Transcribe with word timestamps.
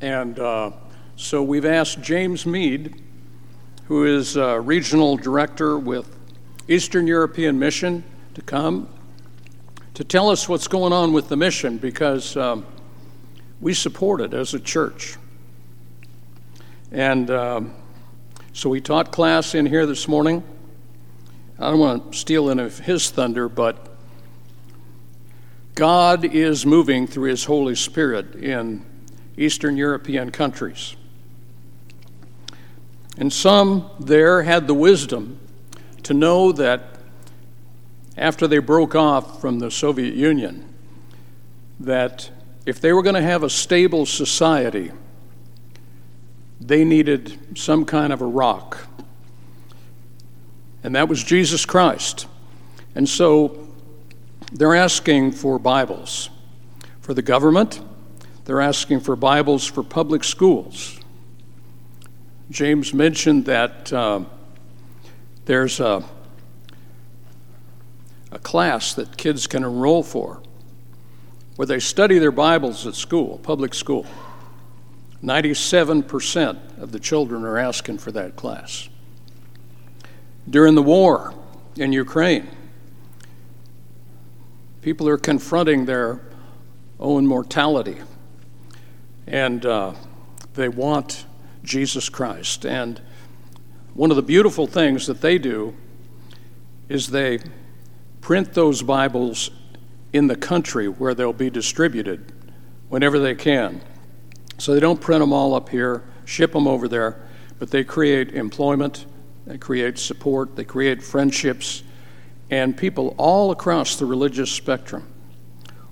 And 0.00 0.38
uh, 0.38 0.72
so 1.16 1.42
we've 1.42 1.64
asked 1.64 2.00
James 2.00 2.44
Mead, 2.46 3.00
who 3.86 4.04
is 4.04 4.36
uh, 4.36 4.60
regional 4.60 5.16
director 5.16 5.78
with 5.78 6.16
Eastern 6.68 7.06
European 7.06 7.58
Mission, 7.58 8.04
to 8.34 8.42
come 8.42 8.88
to 9.94 10.02
tell 10.02 10.28
us 10.28 10.48
what's 10.48 10.66
going 10.66 10.92
on 10.92 11.12
with 11.12 11.28
the 11.28 11.36
mission 11.36 11.78
because 11.78 12.36
um, 12.36 12.66
we 13.60 13.72
support 13.72 14.20
it 14.20 14.34
as 14.34 14.52
a 14.52 14.58
church. 14.58 15.16
And 16.90 17.30
um, 17.30 17.74
so 18.52 18.68
we 18.68 18.80
taught 18.80 19.12
class 19.12 19.54
in 19.54 19.66
here 19.66 19.86
this 19.86 20.08
morning. 20.08 20.42
I 21.58 21.70
don't 21.70 21.78
want 21.78 22.12
to 22.12 22.18
steal 22.18 22.50
any 22.50 22.62
of 22.62 22.80
his 22.80 23.10
thunder, 23.10 23.48
but 23.48 23.88
God 25.76 26.24
is 26.24 26.66
moving 26.66 27.06
through 27.06 27.30
his 27.30 27.44
Holy 27.44 27.76
Spirit 27.76 28.34
in 28.34 28.84
Eastern 29.36 29.76
European 29.76 30.30
countries. 30.30 30.96
And 33.16 33.32
some 33.32 33.90
there 34.00 34.42
had 34.42 34.66
the 34.66 34.74
wisdom 34.74 35.38
to 36.02 36.14
know 36.14 36.52
that 36.52 36.98
after 38.16 38.46
they 38.46 38.58
broke 38.58 38.94
off 38.94 39.40
from 39.40 39.58
the 39.58 39.70
Soviet 39.70 40.14
Union, 40.14 40.72
that 41.80 42.30
if 42.66 42.80
they 42.80 42.92
were 42.92 43.02
going 43.02 43.14
to 43.14 43.22
have 43.22 43.42
a 43.42 43.50
stable 43.50 44.06
society, 44.06 44.92
they 46.60 46.84
needed 46.84 47.58
some 47.58 47.84
kind 47.84 48.12
of 48.12 48.20
a 48.22 48.26
rock. 48.26 48.86
And 50.82 50.94
that 50.94 51.08
was 51.08 51.22
Jesus 51.22 51.64
Christ. 51.64 52.26
And 52.94 53.08
so 53.08 53.68
they're 54.52 54.74
asking 54.74 55.32
for 55.32 55.58
Bibles 55.58 56.30
for 57.00 57.14
the 57.14 57.22
government, 57.22 57.80
they're 58.44 58.60
asking 58.60 59.00
for 59.00 59.16
Bibles 59.16 59.66
for 59.66 59.82
public 59.82 60.22
schools. 60.22 61.00
James 62.50 62.92
mentioned 62.92 63.46
that 63.46 63.90
uh, 63.92 64.20
there's 65.46 65.80
a, 65.80 66.04
a 68.30 68.38
class 68.38 68.92
that 68.94 69.16
kids 69.16 69.46
can 69.46 69.64
enroll 69.64 70.02
for 70.02 70.42
where 71.56 71.66
they 71.66 71.80
study 71.80 72.18
their 72.18 72.32
Bibles 72.32 72.86
at 72.86 72.94
school, 72.94 73.38
public 73.38 73.72
school. 73.72 74.04
97% 75.22 76.78
of 76.78 76.92
the 76.92 77.00
children 77.00 77.44
are 77.44 77.56
asking 77.56 77.96
for 77.96 78.12
that 78.12 78.36
class. 78.36 78.90
During 80.50 80.74
the 80.74 80.82
war 80.82 81.32
in 81.76 81.94
Ukraine, 81.94 82.46
people 84.82 85.08
are 85.08 85.16
confronting 85.16 85.86
their 85.86 86.20
own 87.00 87.26
mortality 87.26 87.96
and 89.26 89.64
uh, 89.64 89.94
they 90.54 90.68
want 90.68 91.26
Jesus 91.62 92.08
Christ. 92.08 92.64
And 92.64 93.00
one 93.94 94.10
of 94.10 94.16
the 94.16 94.22
beautiful 94.22 94.66
things 94.66 95.06
that 95.06 95.20
they 95.20 95.38
do 95.38 95.74
is 96.88 97.08
they 97.08 97.38
print 98.20 98.54
those 98.54 98.82
Bibles 98.82 99.50
in 100.12 100.26
the 100.26 100.36
country 100.36 100.88
where 100.88 101.14
they'll 101.14 101.32
be 101.32 101.50
distributed 101.50 102.32
whenever 102.88 103.18
they 103.18 103.34
can. 103.34 103.80
So 104.58 104.74
they 104.74 104.80
don't 104.80 105.00
print 105.00 105.20
them 105.20 105.32
all 105.32 105.54
up 105.54 105.68
here, 105.68 106.04
ship 106.24 106.52
them 106.52 106.66
over 106.66 106.86
there, 106.86 107.28
but 107.58 107.70
they 107.70 107.82
create 107.84 108.32
employment, 108.32 109.06
they 109.46 109.58
create 109.58 109.98
support, 109.98 110.56
they 110.56 110.64
create 110.64 111.02
friendships, 111.02 111.82
and 112.50 112.76
people 112.76 113.14
all 113.18 113.50
across 113.50 113.96
the 113.96 114.06
religious 114.06 114.50
spectrum 114.50 115.12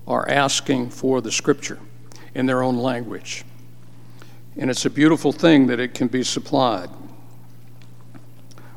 are 0.07 0.27
asking 0.29 0.89
for 0.89 1.19
the 1.21 1.31
scripture 1.31 1.79
in 2.35 2.45
their 2.45 2.63
own 2.63 2.77
language. 2.77 3.43
And 4.57 4.69
it's 4.69 4.85
a 4.85 4.89
beautiful 4.89 5.31
thing 5.31 5.67
that 5.67 5.79
it 5.79 5.93
can 5.93 6.07
be 6.07 6.23
supplied. 6.23 6.89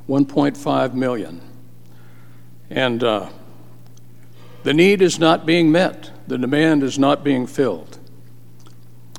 1.5 0.09 0.95
million. 0.95 1.41
And 2.71 3.03
uh, 3.03 3.29
the 4.63 4.75
need 4.75 5.03
is 5.03 5.19
not 5.19 5.47
being 5.47 5.71
met, 5.71 6.11
the 6.27 6.39
demand 6.39 6.83
is 6.83 6.99
not 6.99 7.23
being 7.23 7.47
filled. 7.47 7.99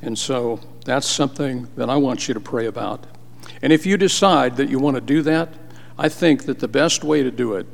And 0.02 0.18
so 0.18 0.60
that's 0.86 1.08
something 1.08 1.68
that 1.76 1.90
I 1.90 1.96
want 1.96 2.28
you 2.28 2.34
to 2.34 2.40
pray 2.40 2.66
about. 2.66 3.06
And 3.62 3.74
if 3.74 3.86
you 3.86 3.98
decide 3.98 4.58
that 4.58 4.70
you 4.70 4.80
want 4.80 4.96
to 4.96 5.02
do 5.02 5.22
that, 5.24 5.50
I 5.98 6.10
think 6.10 6.46
that 6.46 6.60
the 6.60 6.68
best 6.68 7.04
way 7.04 7.24
to 7.24 7.32
do 7.32 7.54
it 7.54 7.66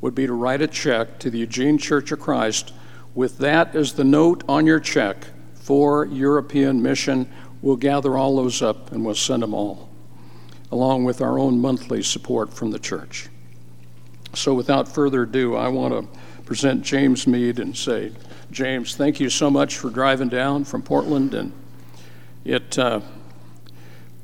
would 0.00 0.14
be 0.14 0.26
to 0.26 0.32
write 0.32 0.62
a 0.62 0.66
check 0.66 1.18
to 1.20 1.30
the 1.30 1.38
Eugene 1.38 1.78
Church 1.78 2.12
of 2.12 2.20
Christ 2.20 2.72
with 3.14 3.38
that 3.38 3.74
as 3.74 3.94
the 3.94 4.04
note 4.04 4.44
on 4.48 4.66
your 4.66 4.80
check 4.80 5.26
for 5.64 6.04
European 6.04 6.82
mission. 6.82 7.26
We'll 7.62 7.76
gather 7.76 8.18
all 8.18 8.36
those 8.36 8.60
up 8.60 8.92
and 8.92 9.02
we'll 9.02 9.14
send 9.14 9.42
them 9.42 9.54
all, 9.54 9.88
along 10.70 11.04
with 11.04 11.22
our 11.22 11.38
own 11.38 11.58
monthly 11.58 12.02
support 12.02 12.52
from 12.52 12.70
the 12.70 12.78
church. 12.78 13.30
So, 14.34 14.52
without 14.52 14.86
further 14.86 15.22
ado, 15.22 15.56
I 15.56 15.68
want 15.68 15.94
to 15.94 16.42
present 16.42 16.82
James 16.82 17.26
Mead 17.26 17.58
and 17.58 17.74
say, 17.74 18.12
James, 18.50 18.94
thank 18.94 19.20
you 19.20 19.30
so 19.30 19.50
much 19.50 19.78
for 19.78 19.88
driving 19.88 20.28
down 20.28 20.64
from 20.64 20.82
Portland 20.82 21.32
and 21.32 21.52
it 22.44 22.78
uh, 22.78 23.00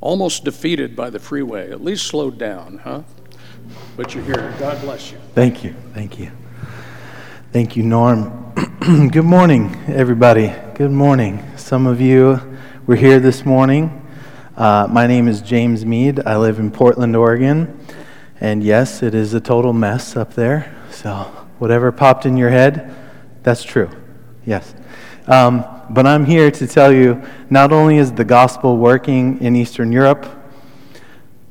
almost 0.02 0.44
defeated 0.44 0.94
by 0.94 1.08
the 1.08 1.18
freeway, 1.18 1.70
at 1.70 1.82
least 1.82 2.06
slowed 2.06 2.36
down, 2.36 2.82
huh? 2.84 3.02
But 3.96 4.14
you're 4.14 4.24
here. 4.24 4.54
God 4.58 4.78
bless 4.82 5.10
you. 5.10 5.16
Thank 5.34 5.64
you. 5.64 5.74
Thank 5.94 6.18
you. 6.18 6.30
Thank 7.50 7.76
you, 7.76 7.82
Norm. 7.82 8.49
Good 9.10 9.26
morning, 9.26 9.76
everybody. 9.88 10.54
Good 10.74 10.90
morning. 10.90 11.44
Some 11.56 11.86
of 11.86 12.00
you 12.00 12.40
were 12.86 12.96
here 12.96 13.20
this 13.20 13.44
morning. 13.44 14.06
Uh, 14.56 14.88
my 14.90 15.06
name 15.06 15.28
is 15.28 15.42
James 15.42 15.84
Mead. 15.84 16.20
I 16.24 16.38
live 16.38 16.58
in 16.58 16.70
Portland, 16.70 17.14
Oregon. 17.14 17.78
And 18.40 18.64
yes, 18.64 19.02
it 19.02 19.14
is 19.14 19.34
a 19.34 19.40
total 19.40 19.74
mess 19.74 20.16
up 20.16 20.32
there. 20.32 20.74
So, 20.90 21.12
whatever 21.58 21.92
popped 21.92 22.24
in 22.24 22.38
your 22.38 22.48
head, 22.48 22.96
that's 23.42 23.62
true. 23.62 23.90
Yes. 24.46 24.74
Um, 25.26 25.66
but 25.90 26.06
I'm 26.06 26.24
here 26.24 26.50
to 26.50 26.66
tell 26.66 26.90
you 26.90 27.22
not 27.50 27.72
only 27.72 27.98
is 27.98 28.12
the 28.12 28.24
gospel 28.24 28.78
working 28.78 29.42
in 29.42 29.56
Eastern 29.56 29.92
Europe, 29.92 30.26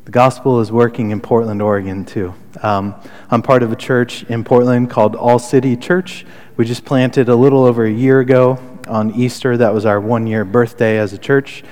the 0.06 0.12
gospel 0.12 0.62
is 0.62 0.72
working 0.72 1.12
in 1.12 1.22
Portland, 1.22 1.62
Oregon, 1.62 2.06
too. 2.06 2.34
Um, 2.64 2.96
I'm 3.30 3.44
part 3.44 3.62
of 3.62 3.72
a 3.72 3.76
church 3.76 4.24
in 4.24 4.44
Portland 4.44 4.90
called 4.90 5.16
All 5.16 5.38
City 5.38 5.76
Church. 5.76 6.26
We 6.60 6.66
just 6.66 6.84
planted 6.84 7.30
a 7.30 7.36
little 7.38 7.64
over 7.64 7.86
a 7.86 7.90
year 7.90 8.20
ago 8.20 8.60
on 8.86 9.16
Easter. 9.16 9.56
That 9.56 9.74
was 9.74 9.86
our 9.86 9.98
one 9.98 10.28
year 10.28 10.44
birthday 10.44 10.98
as 10.98 11.14
a 11.14 11.18
church. 11.18 11.64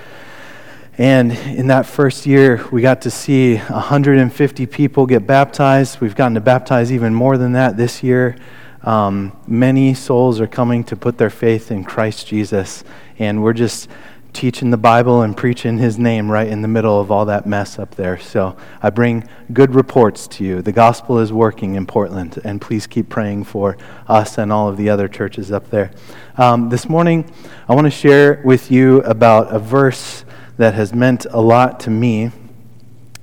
And 0.98 1.34
in 1.34 1.68
that 1.68 1.86
first 1.86 2.25
year, 2.25 2.66
we 2.72 2.81
got 2.81 3.02
to 3.02 3.12
see 3.12 3.58
150 3.58 4.66
people 4.68 5.06
get 5.06 5.28
baptized. 5.28 6.00
We've 6.00 6.16
gotten 6.16 6.36
to 6.36 6.40
baptize 6.40 6.94
even 6.94 7.14
more 7.14 7.38
than 7.38 7.52
that 7.52 7.76
this 7.76 8.02
year. 8.02 8.38
Um, 8.81 9.38
many 9.46 9.94
souls 9.94 10.40
are 10.40 10.47
coming 10.47 10.86
to 10.86 10.96
put 10.96 11.18
their 11.18 11.30
faith 11.30 11.70
in 11.70 11.84
Christ 11.84 12.26
Jesus. 12.26 12.86
And 13.20 13.44
we're 13.44 13.52
just 13.52 13.90
teaching 14.34 14.70
the 14.70 14.78
Bible 14.78 15.22
and 15.22 15.36
preaching 15.36 15.78
His 15.78 15.98
name 15.98 16.30
right 16.30 16.48
in 16.48 16.62
the 16.62 16.68
middle 16.68 17.00
of 17.00 17.12
all 17.12 17.26
that 17.26 17.46
mess 17.46 17.80
up 17.80 17.96
there. 17.96 18.20
So 18.20 18.56
I 18.82 18.90
bring 18.90 19.28
good 19.54 19.74
reports 19.74 20.28
to 20.30 20.44
you. 20.44 20.62
The 20.62 20.72
gospel 20.72 21.20
is 21.20 21.34
working 21.34 21.76
in 21.76 21.86
Portland, 21.86 22.40
and 22.44 22.62
please 22.62 22.88
keep 22.88 23.10
praying 23.10 23.46
for 23.46 23.78
us 24.08 24.38
and 24.38 24.52
all 24.52 24.68
of 24.68 24.78
the 24.78 24.90
other 24.90 25.08
churches 25.08 25.52
up 25.52 25.70
there. 25.70 25.92
Um, 26.38 26.70
this 26.70 26.88
morning, 26.88 27.32
I 27.68 27.76
want 27.76 27.86
to 27.86 27.92
share 27.92 28.42
with 28.46 28.70
you 28.70 29.02
about 29.02 29.54
a 29.54 29.60
verse 29.60 30.26
that 30.58 30.74
has 30.74 30.94
meant 30.94 31.26
a 31.30 31.42
lot 31.42 31.80
to 31.82 31.90
me. 31.90 32.32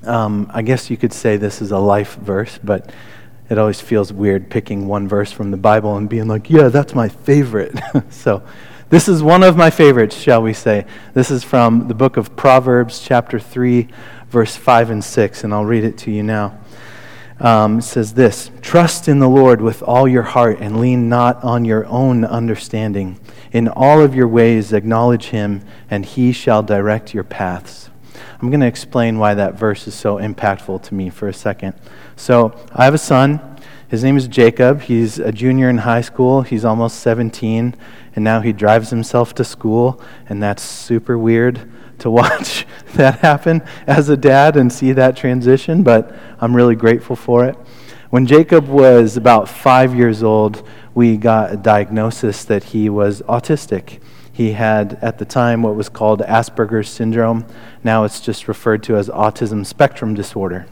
Um, 0.05 0.51
I 0.53 0.63
guess 0.63 0.91
you 0.91 0.97
could 0.97 1.13
say 1.13 1.37
this 1.37 1.63
is 1.63 1.71
a 1.71 1.79
life 1.79 2.17
verse, 2.17 2.59
but 2.63 2.93
it 3.51 3.59
always 3.59 3.81
feels 3.81 4.13
weird 4.13 4.51
picking 4.51 4.87
one 4.87 5.07
verse 5.07 5.31
from 5.31 5.51
the 5.51 5.57
Bible 5.57 5.97
and 5.97 6.09
being 6.09 6.29
like, 6.29 6.49
yeah, 6.49 6.69
that's 6.69 6.95
my 6.95 7.09
favorite. 7.09 7.79
so, 8.11 8.43
this 8.95 9.09
is 9.09 9.25
one 9.25 9.43
of 9.43 9.57
my 9.57 9.71
favorites, 9.71 10.17
shall 10.17 10.41
we 10.41 10.53
say. 10.53 10.87
This 11.15 11.29
is 11.29 11.43
from 11.43 11.89
the 11.89 11.95
book 11.95 12.17
of 12.17 12.37
Proverbs, 12.37 13.01
chapter 13.01 13.41
3, 13.41 13.89
verse 14.29 14.55
5 14.55 14.91
and 14.91 15.03
6, 15.03 15.43
and 15.43 15.53
I'll 15.53 15.65
read 15.65 15.83
it 15.83 15.99
to 15.99 16.13
you 16.13 16.23
now. 16.23 16.57
Um, 17.41 17.81
it 17.81 17.83
says 17.83 18.15
this 18.15 18.53
Trust 18.63 19.09
in 19.09 19.19
the 19.19 19.29
Lord 19.29 19.61
with 19.61 19.83
all 19.83 20.07
your 20.07 20.23
heart 20.23 20.61
and 20.61 20.81
lean 20.81 21.09
not 21.09 21.43
on 21.43 21.65
your 21.65 21.85
own 21.87 22.25
understanding. 22.25 23.19
In 23.51 23.67
all 23.67 24.01
of 24.01 24.15
your 24.15 24.29
ways, 24.29 24.73
acknowledge 24.73 25.31
him, 25.31 25.63
and 25.91 26.07
he 26.07 26.31
shall 26.31 26.63
direct 26.63 27.13
your 27.13 27.25
paths. 27.25 27.91
I'm 28.41 28.49
going 28.49 28.61
to 28.61 28.67
explain 28.69 29.19
why 29.19 29.35
that 29.35 29.55
verse 29.55 29.89
is 29.89 29.95
so 29.97 30.19
impactful 30.19 30.85
to 30.85 30.95
me 30.95 31.11
for 31.11 31.27
a 31.27 31.35
second. 31.35 31.75
So, 32.15 32.57
I 32.73 32.85
have 32.85 32.95
a 32.95 32.99
son. 32.99 33.54
His 33.89 34.03
name 34.03 34.17
is 34.17 34.29
Jacob. 34.29 34.81
He's 34.83 35.19
a 35.19 35.31
junior 35.31 35.69
in 35.69 35.79
high 35.79 36.01
school. 36.01 36.43
He's 36.43 36.65
almost 36.65 37.01
17, 37.01 37.75
and 38.17 38.25
now 38.25 38.41
he 38.41 38.53
drives 38.53 38.91
himself 38.91 39.35
to 39.35 39.45
school, 39.45 40.01
and 40.29 40.43
that's 40.43 40.63
super 40.63 41.19
weird 41.19 41.71
to 41.99 42.11
watch 42.11 42.67
that 42.95 43.19
happen 43.21 43.63
as 43.87 44.09
a 44.09 44.17
dad 44.17 44.57
and 44.57 44.73
see 44.73 44.93
that 44.93 45.17
transition, 45.17 45.83
but 45.83 46.15
I'm 46.41 46.57
really 46.57 46.77
grateful 46.77 47.15
for 47.15 47.45
it. 47.45 47.57
When 48.11 48.27
Jacob 48.27 48.69
was 48.69 49.17
about 49.17 49.49
five 49.49 49.95
years 49.95 50.23
old, 50.23 50.67
we 50.95 51.17
got 51.17 51.53
a 51.53 51.57
diagnosis 51.57 52.45
that 52.45 52.65
he 52.65 52.89
was 52.89 53.23
autistic. 53.23 54.01
He 54.33 54.53
had, 54.53 54.99
at 55.03 55.19
the 55.19 55.25
time, 55.25 55.63
what 55.63 55.75
was 55.75 55.89
called 55.89 56.21
Asperger's 56.21 56.89
syndrome. 56.89 57.45
Now 57.83 58.05
it's 58.05 58.21
just 58.21 58.49
referred 58.49 58.83
to 58.85 58.97
as 58.97 59.09
autism 59.09 59.67
spectrum 59.67 60.15
disorder. 60.15 60.67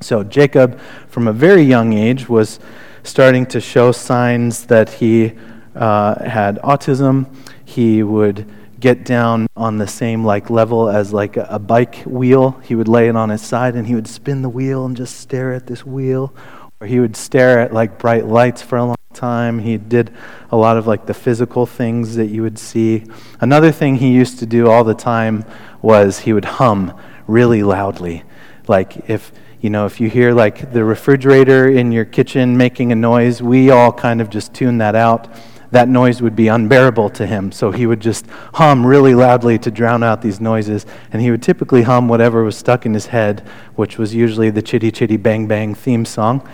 So 0.00 0.22
Jacob, 0.22 0.78
from 1.08 1.26
a 1.26 1.32
very 1.32 1.62
young 1.62 1.94
age, 1.94 2.28
was 2.28 2.60
starting 3.02 3.46
to 3.46 3.60
show 3.60 3.92
signs 3.92 4.66
that 4.66 4.90
he 4.90 5.32
uh, 5.74 6.22
had 6.28 6.56
autism. 6.62 7.26
He 7.64 8.02
would 8.02 8.46
get 8.78 9.04
down 9.04 9.46
on 9.56 9.78
the 9.78 9.86
same 9.86 10.24
like 10.24 10.50
level 10.50 10.88
as 10.88 11.12
like 11.12 11.36
a, 11.36 11.46
a 11.50 11.58
bike 11.58 12.02
wheel. 12.04 12.52
He 12.62 12.74
would 12.74 12.88
lay 12.88 13.08
it 13.08 13.16
on 13.16 13.30
his 13.30 13.42
side 13.42 13.74
and 13.74 13.86
he 13.86 13.94
would 13.94 14.08
spin 14.08 14.42
the 14.42 14.48
wheel 14.48 14.84
and 14.84 14.96
just 14.96 15.18
stare 15.18 15.52
at 15.54 15.66
this 15.66 15.84
wheel. 15.84 16.34
Or 16.80 16.86
he 16.86 17.00
would 17.00 17.16
stare 17.16 17.60
at 17.60 17.72
like 17.72 17.98
bright 17.98 18.26
lights 18.26 18.60
for 18.60 18.76
a 18.76 18.84
long 18.84 18.96
time. 19.14 19.60
He 19.60 19.78
did 19.78 20.12
a 20.50 20.56
lot 20.56 20.76
of 20.76 20.86
like 20.86 21.06
the 21.06 21.14
physical 21.14 21.64
things 21.64 22.16
that 22.16 22.26
you 22.26 22.42
would 22.42 22.58
see. 22.58 23.04
Another 23.40 23.72
thing 23.72 23.96
he 23.96 24.12
used 24.12 24.38
to 24.40 24.46
do 24.46 24.68
all 24.68 24.84
the 24.84 24.94
time 24.94 25.44
was 25.80 26.20
he 26.20 26.34
would 26.34 26.44
hum 26.44 26.94
really 27.26 27.62
loudly. 27.62 28.24
Like 28.68 29.08
if 29.08 29.32
you 29.66 29.70
know, 29.70 29.84
if 29.84 30.00
you 30.00 30.08
hear 30.08 30.32
like 30.32 30.72
the 30.72 30.84
refrigerator 30.84 31.66
in 31.66 31.90
your 31.90 32.04
kitchen 32.04 32.56
making 32.56 32.92
a 32.92 32.94
noise, 32.94 33.42
we 33.42 33.70
all 33.70 33.92
kind 33.92 34.20
of 34.20 34.30
just 34.30 34.54
tune 34.54 34.78
that 34.78 34.94
out. 34.94 35.26
That 35.72 35.88
noise 35.88 36.22
would 36.22 36.36
be 36.36 36.46
unbearable 36.46 37.10
to 37.10 37.26
him. 37.26 37.50
So 37.50 37.72
he 37.72 37.84
would 37.84 37.98
just 37.98 38.28
hum 38.54 38.86
really 38.86 39.12
loudly 39.12 39.58
to 39.58 39.72
drown 39.72 40.04
out 40.04 40.22
these 40.22 40.40
noises. 40.40 40.86
And 41.12 41.20
he 41.20 41.32
would 41.32 41.42
typically 41.42 41.82
hum 41.82 42.06
whatever 42.06 42.44
was 42.44 42.56
stuck 42.56 42.86
in 42.86 42.94
his 42.94 43.06
head, 43.06 43.40
which 43.74 43.98
was 43.98 44.14
usually 44.14 44.50
the 44.50 44.62
Chitty 44.62 44.92
Chitty 44.92 45.16
Bang 45.16 45.48
Bang 45.48 45.74
theme 45.74 46.04
song. 46.04 46.48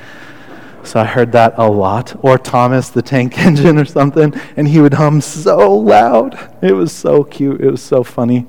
So 0.82 0.98
I 0.98 1.04
heard 1.04 1.32
that 1.32 1.52
a 1.58 1.70
lot. 1.70 2.18
Or 2.24 2.38
Thomas 2.38 2.88
the 2.88 3.02
Tank 3.02 3.38
Engine 3.44 3.76
or 3.76 3.84
something. 3.84 4.32
And 4.56 4.66
he 4.66 4.80
would 4.80 4.94
hum 4.94 5.20
so 5.20 5.70
loud. 5.70 6.38
It 6.62 6.72
was 6.72 6.92
so 6.92 7.24
cute. 7.24 7.60
It 7.60 7.70
was 7.70 7.82
so 7.82 8.04
funny. 8.04 8.46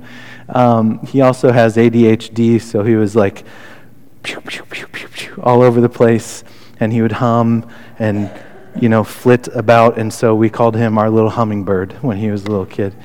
Um, 0.48 1.06
he 1.06 1.20
also 1.20 1.52
has 1.52 1.76
ADHD, 1.76 2.62
so 2.62 2.84
he 2.84 2.96
was 2.96 3.14
like, 3.14 3.44
pew, 4.24 4.42
pew, 4.42 4.64
pew, 4.64 4.88
pew, 4.88 5.08
pew, 5.10 5.42
all 5.44 5.62
over 5.62 5.80
the 5.82 5.90
place. 5.90 6.44
And 6.80 6.92
he 6.92 7.02
would 7.02 7.12
hum 7.12 7.70
and, 8.00 8.32
you 8.80 8.90
know, 8.90 9.04
flit 9.04 9.48
about. 9.50 9.98
And 9.98 10.12
so 10.12 10.34
we 10.34 10.50
called 10.50 10.76
him 10.76 10.98
our 10.98 11.10
little 11.10 11.30
hummingbird 11.30 11.94
when 12.02 12.18
he 12.18 12.32
was 12.32 12.44
a 12.46 12.50
little 12.50 12.66
kid. 12.66 12.96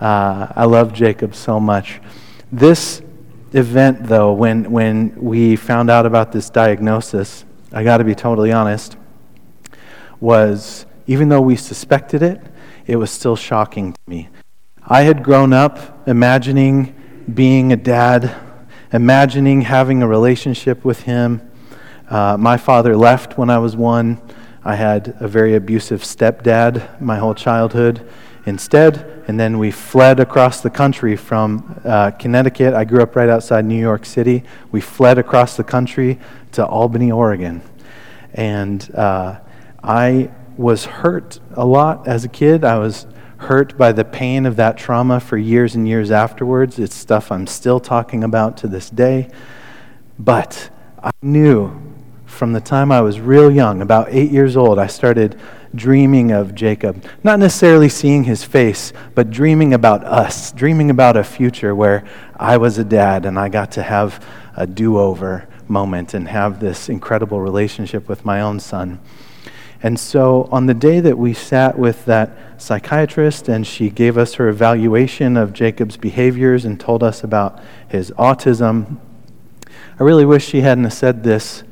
Uh, 0.00 0.46
I 0.54 0.64
love 0.64 0.92
Jacob 0.92 1.34
so 1.34 1.60
much. 1.60 2.00
This 2.50 3.02
event, 3.52 4.04
though, 4.04 4.32
when, 4.32 4.70
when 4.70 5.14
we 5.16 5.56
found 5.56 5.90
out 5.90 6.06
about 6.06 6.32
this 6.32 6.50
diagnosis, 6.50 7.44
I 7.72 7.84
got 7.84 7.98
to 7.98 8.04
be 8.04 8.14
totally 8.14 8.52
honest, 8.52 8.96
was 10.20 10.86
even 11.06 11.28
though 11.28 11.40
we 11.40 11.56
suspected 11.56 12.22
it, 12.22 12.40
it 12.86 12.96
was 12.96 13.10
still 13.10 13.36
shocking 13.36 13.92
to 13.92 14.00
me. 14.06 14.28
I 14.86 15.02
had 15.02 15.22
grown 15.22 15.52
up 15.52 16.08
imagining 16.08 16.94
being 17.34 17.72
a 17.72 17.76
dad 17.76 18.34
imagining 18.92 19.62
having 19.62 20.02
a 20.02 20.08
relationship 20.08 20.84
with 20.84 21.02
him. 21.02 21.42
Uh, 22.08 22.36
my 22.38 22.56
father 22.56 22.96
left 22.96 23.36
when 23.36 23.50
I 23.50 23.58
was 23.58 23.76
one. 23.76 24.20
I 24.64 24.74
had 24.74 25.16
a 25.20 25.28
very 25.28 25.54
abusive 25.54 26.02
stepdad 26.02 27.00
my 27.00 27.18
whole 27.18 27.34
childhood 27.34 28.06
instead. 28.46 29.24
And 29.28 29.38
then 29.38 29.58
we 29.58 29.70
fled 29.70 30.20
across 30.20 30.62
the 30.62 30.70
country 30.70 31.16
from 31.16 31.80
uh, 31.84 32.12
Connecticut. 32.12 32.74
I 32.74 32.84
grew 32.84 33.02
up 33.02 33.14
right 33.14 33.28
outside 33.28 33.64
New 33.64 33.78
York 33.78 34.06
City. 34.06 34.42
We 34.72 34.80
fled 34.80 35.18
across 35.18 35.56
the 35.56 35.64
country 35.64 36.18
to 36.52 36.66
Albany, 36.66 37.12
Oregon. 37.12 37.60
And 38.32 38.90
uh, 38.94 39.40
I 39.82 40.30
was 40.56 40.86
hurt 40.86 41.40
a 41.52 41.64
lot 41.64 42.08
as 42.08 42.24
a 42.24 42.28
kid. 42.28 42.64
I 42.64 42.78
was 42.78 43.06
hurt 43.38 43.78
by 43.78 43.92
the 43.92 44.04
pain 44.04 44.46
of 44.46 44.56
that 44.56 44.76
trauma 44.76 45.20
for 45.20 45.36
years 45.36 45.74
and 45.74 45.88
years 45.88 46.10
afterwards. 46.10 46.78
It's 46.78 46.94
stuff 46.94 47.32
I'm 47.32 47.46
still 47.46 47.80
talking 47.80 48.24
about 48.24 48.56
to 48.58 48.68
this 48.68 48.90
day. 48.90 49.30
But 50.18 50.70
I 51.02 51.10
knew 51.22 51.88
from 52.26 52.52
the 52.52 52.60
time 52.60 52.92
I 52.92 53.00
was 53.00 53.20
real 53.20 53.50
young, 53.50 53.80
about 53.80 54.08
eight 54.10 54.30
years 54.30 54.56
old, 54.56 54.78
I 54.78 54.86
started 54.86 55.40
dreaming 55.74 56.32
of 56.32 56.54
Jacob. 56.54 57.04
Not 57.22 57.38
necessarily 57.38 57.88
seeing 57.88 58.24
his 58.24 58.44
face, 58.44 58.92
but 59.14 59.30
dreaming 59.30 59.74
about 59.74 60.04
us, 60.04 60.52
dreaming 60.52 60.90
about 60.90 61.16
a 61.16 61.24
future 61.24 61.74
where 61.74 62.04
I 62.36 62.56
was 62.56 62.78
a 62.78 62.84
dad 62.84 63.26
and 63.26 63.38
I 63.38 63.48
got 63.48 63.72
to 63.72 63.82
have 63.82 64.24
a 64.56 64.66
do 64.66 64.98
over 64.98 65.48
moment 65.68 66.14
and 66.14 66.28
have 66.28 66.60
this 66.60 66.88
incredible 66.88 67.40
relationship 67.40 68.08
with 68.08 68.24
my 68.24 68.40
own 68.40 68.60
son. 68.60 68.98
And 69.82 69.98
so, 69.98 70.48
on 70.50 70.66
the 70.66 70.74
day 70.74 70.98
that 71.00 71.16
we 71.16 71.32
sat 71.32 71.78
with 71.78 72.04
that 72.06 72.36
psychiatrist 72.60 73.48
and 73.48 73.64
she 73.64 73.90
gave 73.90 74.18
us 74.18 74.34
her 74.34 74.48
evaluation 74.48 75.36
of 75.36 75.52
Jacob's 75.52 75.96
behaviors 75.96 76.64
and 76.64 76.80
told 76.80 77.02
us 77.02 77.22
about 77.22 77.60
his 77.86 78.10
autism, 78.12 78.98
I 79.66 80.02
really 80.02 80.24
wish 80.24 80.46
she 80.46 80.62
hadn't 80.62 80.90
said 80.90 81.22
this 81.22 81.62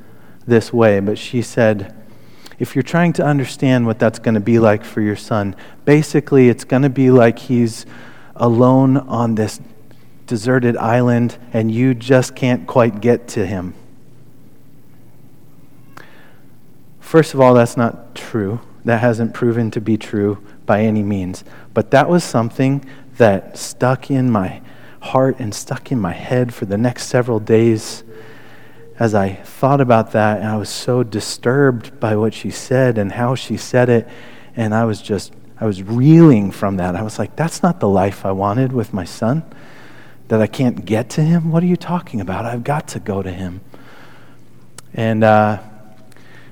this 0.46 0.72
way, 0.72 1.00
but 1.00 1.18
she 1.18 1.42
said, 1.42 1.94
if 2.58 2.74
you're 2.74 2.82
trying 2.82 3.12
to 3.14 3.24
understand 3.24 3.86
what 3.86 3.98
that's 3.98 4.18
going 4.18 4.34
to 4.34 4.40
be 4.40 4.58
like 4.58 4.84
for 4.84 5.00
your 5.00 5.16
son, 5.16 5.56
basically 5.84 6.48
it's 6.48 6.64
going 6.64 6.82
to 6.82 6.88
be 6.88 7.10
like 7.10 7.38
he's 7.38 7.86
alone 8.36 8.96
on 8.96 9.34
this 9.34 9.60
deserted 10.26 10.76
island 10.76 11.36
and 11.52 11.70
you 11.70 11.94
just 11.94 12.34
can't 12.34 12.66
quite 12.66 13.00
get 13.00 13.28
to 13.28 13.46
him. 13.46 13.74
First 17.06 17.34
of 17.34 17.40
all, 17.40 17.54
that's 17.54 17.76
not 17.76 18.16
true. 18.16 18.58
That 18.84 19.00
hasn't 19.00 19.32
proven 19.32 19.70
to 19.70 19.80
be 19.80 19.96
true 19.96 20.44
by 20.66 20.80
any 20.80 21.04
means. 21.04 21.44
But 21.72 21.92
that 21.92 22.08
was 22.08 22.24
something 22.24 22.84
that 23.16 23.56
stuck 23.56 24.10
in 24.10 24.28
my 24.28 24.60
heart 24.98 25.36
and 25.38 25.54
stuck 25.54 25.92
in 25.92 26.00
my 26.00 26.12
head 26.12 26.52
for 26.52 26.64
the 26.64 26.76
next 26.76 27.06
several 27.06 27.38
days 27.38 28.02
as 28.98 29.14
I 29.14 29.34
thought 29.34 29.80
about 29.80 30.10
that. 30.12 30.38
And 30.38 30.48
I 30.48 30.56
was 30.56 30.68
so 30.68 31.04
disturbed 31.04 32.00
by 32.00 32.16
what 32.16 32.34
she 32.34 32.50
said 32.50 32.98
and 32.98 33.12
how 33.12 33.36
she 33.36 33.56
said 33.56 33.88
it. 33.88 34.08
And 34.56 34.74
I 34.74 34.84
was 34.84 35.00
just, 35.00 35.32
I 35.60 35.64
was 35.64 35.84
reeling 35.84 36.50
from 36.50 36.78
that. 36.78 36.96
I 36.96 37.02
was 37.02 37.20
like, 37.20 37.36
that's 37.36 37.62
not 37.62 37.78
the 37.78 37.88
life 37.88 38.26
I 38.26 38.32
wanted 38.32 38.72
with 38.72 38.92
my 38.92 39.04
son. 39.04 39.44
That 40.26 40.42
I 40.42 40.48
can't 40.48 40.84
get 40.84 41.10
to 41.10 41.22
him? 41.22 41.52
What 41.52 41.62
are 41.62 41.66
you 41.66 41.76
talking 41.76 42.20
about? 42.20 42.46
I've 42.46 42.64
got 42.64 42.88
to 42.88 42.98
go 42.98 43.22
to 43.22 43.30
him. 43.30 43.60
And, 44.92 45.22
uh, 45.22 45.60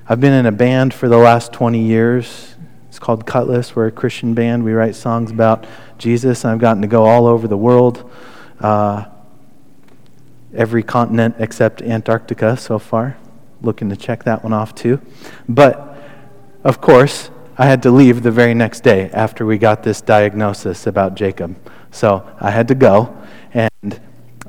I've 0.07 0.19
been 0.19 0.33
in 0.33 0.45
a 0.45 0.51
band 0.51 0.93
for 0.93 1.09
the 1.09 1.17
last 1.17 1.51
20 1.51 1.83
years. 1.83 2.53
It's 2.87 2.99
called 2.99 3.25
Kutless. 3.25 3.75
We're 3.75 3.87
a 3.87 3.91
Christian 3.91 4.35
band. 4.35 4.63
We 4.63 4.71
write 4.73 4.93
songs 4.93 5.31
about 5.31 5.65
Jesus. 5.97 6.45
I've 6.45 6.59
gotten 6.59 6.83
to 6.83 6.87
go 6.87 7.05
all 7.05 7.25
over 7.25 7.47
the 7.47 7.57
world, 7.57 8.07
uh, 8.59 9.05
every 10.53 10.83
continent 10.83 11.37
except 11.39 11.81
Antarctica 11.81 12.55
so 12.55 12.77
far. 12.77 13.17
Looking 13.63 13.89
to 13.89 13.95
check 13.95 14.25
that 14.25 14.43
one 14.43 14.53
off 14.53 14.75
too. 14.75 15.01
But, 15.49 15.97
of 16.63 16.79
course, 16.79 17.31
I 17.57 17.65
had 17.65 17.81
to 17.81 17.89
leave 17.89 18.21
the 18.21 18.29
very 18.29 18.53
next 18.53 18.81
day 18.81 19.09
after 19.09 19.43
we 19.43 19.57
got 19.57 19.81
this 19.81 20.01
diagnosis 20.01 20.85
about 20.85 21.15
Jacob. 21.15 21.57
So 21.89 22.31
I 22.39 22.51
had 22.51 22.67
to 22.67 22.75
go. 22.75 23.17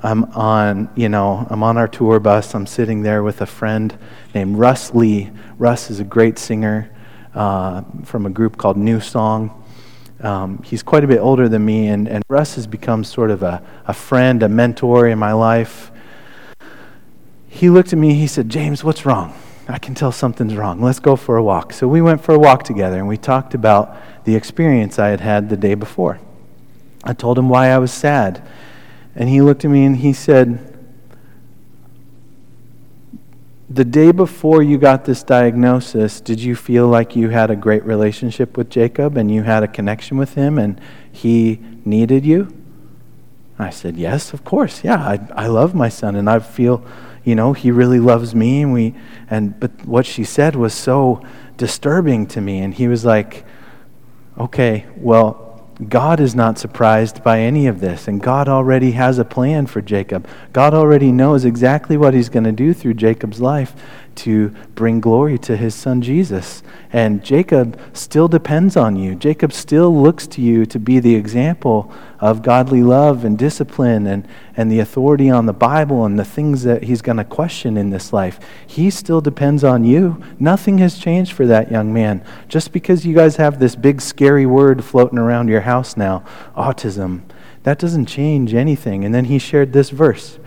I'm 0.02 0.24
on, 0.24 0.90
you 0.94 1.08
know, 1.08 1.46
I'm 1.48 1.62
on 1.62 1.78
our 1.78 1.88
tour 1.88 2.20
bus. 2.20 2.54
I'm 2.54 2.66
sitting 2.66 3.02
there 3.02 3.22
with 3.22 3.40
a 3.40 3.46
friend 3.46 3.96
named 4.34 4.58
Russ 4.58 4.94
Lee. 4.94 5.30
Russ 5.58 5.90
is 5.90 6.00
a 6.00 6.04
great 6.04 6.38
singer 6.38 6.90
uh, 7.34 7.82
from 8.04 8.26
a 8.26 8.30
group 8.30 8.58
called 8.58 8.76
NewSong. 8.76 9.52
Um, 10.20 10.62
he's 10.62 10.82
quite 10.82 11.02
a 11.02 11.06
bit 11.06 11.18
older 11.18 11.48
than 11.48 11.64
me, 11.64 11.88
and, 11.88 12.08
and 12.08 12.22
Russ 12.28 12.56
has 12.56 12.66
become 12.66 13.04
sort 13.04 13.30
of 13.30 13.42
a, 13.42 13.62
a 13.86 13.94
friend, 13.94 14.42
a 14.42 14.48
mentor 14.48 15.08
in 15.08 15.18
my 15.18 15.32
life. 15.32 15.90
He 17.48 17.70
looked 17.70 17.92
at 17.92 17.98
me, 17.98 18.14
he 18.14 18.26
said, 18.26 18.50
James, 18.50 18.84
what's 18.84 19.06
wrong? 19.06 19.34
I 19.66 19.78
can 19.78 19.94
tell 19.94 20.12
something's 20.12 20.54
wrong. 20.54 20.80
Let's 20.80 21.00
go 21.00 21.16
for 21.16 21.36
a 21.36 21.42
walk. 21.42 21.72
So 21.72 21.88
we 21.88 22.02
went 22.02 22.22
for 22.22 22.34
a 22.34 22.38
walk 22.38 22.64
together, 22.64 22.98
and 22.98 23.08
we 23.08 23.16
talked 23.16 23.54
about 23.54 23.96
the 24.24 24.36
experience 24.36 24.98
I 24.98 25.08
had 25.08 25.20
had 25.20 25.48
the 25.48 25.56
day 25.56 25.74
before. 25.74 26.20
I 27.02 27.14
told 27.14 27.38
him 27.38 27.48
why 27.48 27.68
I 27.68 27.78
was 27.78 27.92
sad 27.92 28.46
and 29.16 29.30
he 29.30 29.40
looked 29.40 29.64
at 29.64 29.70
me 29.70 29.84
and 29.84 29.96
he 29.96 30.12
said, 30.12 30.74
The 33.68 33.84
day 33.84 34.12
before 34.12 34.62
you 34.62 34.76
got 34.76 35.06
this 35.06 35.22
diagnosis, 35.22 36.20
did 36.20 36.38
you 36.40 36.54
feel 36.54 36.86
like 36.86 37.16
you 37.16 37.30
had 37.30 37.50
a 37.50 37.56
great 37.56 37.82
relationship 37.84 38.58
with 38.58 38.68
Jacob 38.68 39.16
and 39.16 39.30
you 39.30 39.42
had 39.42 39.62
a 39.62 39.68
connection 39.68 40.18
with 40.18 40.34
him 40.34 40.58
and 40.58 40.78
he 41.10 41.58
needed 41.84 42.26
you? 42.26 42.54
I 43.58 43.70
said, 43.70 43.96
Yes, 43.96 44.34
of 44.34 44.44
course. 44.44 44.84
Yeah, 44.84 44.96
I, 44.96 45.26
I 45.34 45.46
love 45.46 45.74
my 45.74 45.88
son 45.88 46.14
and 46.14 46.28
I 46.28 46.38
feel, 46.40 46.84
you 47.24 47.34
know, 47.34 47.54
he 47.54 47.70
really 47.70 48.00
loves 48.00 48.34
me. 48.34 48.62
And 48.62 48.72
we, 48.74 48.94
and, 49.30 49.58
but 49.58 49.86
what 49.86 50.04
she 50.04 50.24
said 50.24 50.54
was 50.56 50.74
so 50.74 51.24
disturbing 51.56 52.26
to 52.28 52.42
me. 52.42 52.58
And 52.58 52.74
he 52.74 52.86
was 52.86 53.06
like, 53.06 53.46
Okay, 54.38 54.84
well, 54.96 55.45
God 55.88 56.20
is 56.20 56.34
not 56.34 56.58
surprised 56.58 57.22
by 57.22 57.40
any 57.40 57.66
of 57.66 57.80
this, 57.80 58.08
and 58.08 58.22
God 58.22 58.48
already 58.48 58.92
has 58.92 59.18
a 59.18 59.26
plan 59.26 59.66
for 59.66 59.82
Jacob. 59.82 60.26
God 60.54 60.72
already 60.72 61.12
knows 61.12 61.44
exactly 61.44 61.98
what 61.98 62.14
he's 62.14 62.30
going 62.30 62.44
to 62.44 62.52
do 62.52 62.72
through 62.72 62.94
Jacob's 62.94 63.40
life 63.40 63.74
to 64.16 64.48
bring 64.74 65.00
glory 65.00 65.38
to 65.38 65.56
his 65.56 65.74
son 65.74 66.02
Jesus. 66.02 66.62
And 66.92 67.24
Jacob 67.24 67.78
still 67.92 68.28
depends 68.28 68.76
on 68.76 68.96
you. 68.96 69.14
Jacob 69.14 69.52
still 69.52 69.94
looks 69.94 70.26
to 70.28 70.40
you 70.40 70.66
to 70.66 70.78
be 70.78 70.98
the 70.98 71.14
example 71.14 71.92
of 72.18 72.42
godly 72.42 72.82
love 72.82 73.24
and 73.24 73.38
discipline 73.38 74.06
and, 74.06 74.26
and 74.56 74.70
the 74.70 74.80
authority 74.80 75.28
on 75.30 75.46
the 75.46 75.52
Bible 75.52 76.04
and 76.04 76.18
the 76.18 76.24
things 76.24 76.62
that 76.62 76.84
he's 76.84 77.02
going 77.02 77.18
to 77.18 77.24
question 77.24 77.76
in 77.76 77.90
this 77.90 78.12
life. 78.12 78.40
He 78.66 78.90
still 78.90 79.20
depends 79.20 79.64
on 79.64 79.84
you. 79.84 80.22
Nothing 80.38 80.78
has 80.78 80.98
changed 80.98 81.32
for 81.32 81.46
that 81.46 81.70
young 81.70 81.92
man. 81.92 82.24
Just 82.48 82.72
because 82.72 83.04
you 83.04 83.14
guys 83.14 83.36
have 83.36 83.58
this 83.58 83.76
big 83.76 84.00
scary 84.00 84.46
word 84.46 84.84
floating 84.84 85.18
around 85.18 85.48
your 85.48 85.62
house 85.62 85.96
now, 85.96 86.24
autism, 86.56 87.22
that 87.64 87.78
doesn't 87.78 88.06
change 88.06 88.54
anything. 88.54 89.04
And 89.04 89.14
then 89.14 89.26
he 89.26 89.38
shared 89.38 89.72
this 89.72 89.90
verse. 89.90 90.38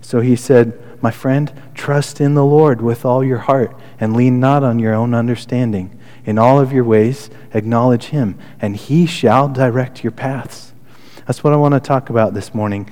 So 0.00 0.20
he 0.20 0.36
said, 0.36 0.78
My 1.04 1.10
friend, 1.10 1.52
trust 1.74 2.18
in 2.18 2.32
the 2.32 2.46
Lord 2.46 2.80
with 2.80 3.04
all 3.04 3.22
your 3.22 3.40
heart 3.40 3.78
and 4.00 4.16
lean 4.16 4.40
not 4.40 4.62
on 4.62 4.78
your 4.78 4.94
own 4.94 5.12
understanding. 5.12 6.00
In 6.24 6.38
all 6.38 6.58
of 6.58 6.72
your 6.72 6.84
ways, 6.84 7.28
acknowledge 7.52 8.06
him, 8.06 8.38
and 8.58 8.74
he 8.74 9.04
shall 9.04 9.46
direct 9.46 10.02
your 10.02 10.12
paths. 10.12 10.72
That's 11.26 11.44
what 11.44 11.52
I 11.52 11.56
want 11.56 11.74
to 11.74 11.80
talk 11.80 12.08
about 12.08 12.32
this 12.32 12.54
morning. 12.54 12.88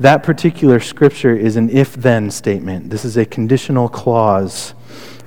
That 0.00 0.24
particular 0.24 0.80
scripture 0.80 1.36
is 1.36 1.54
an 1.54 1.70
if 1.70 1.94
then 1.94 2.28
statement. 2.32 2.90
This 2.90 3.04
is 3.04 3.16
a 3.16 3.24
conditional 3.24 3.88
clause 3.88 4.74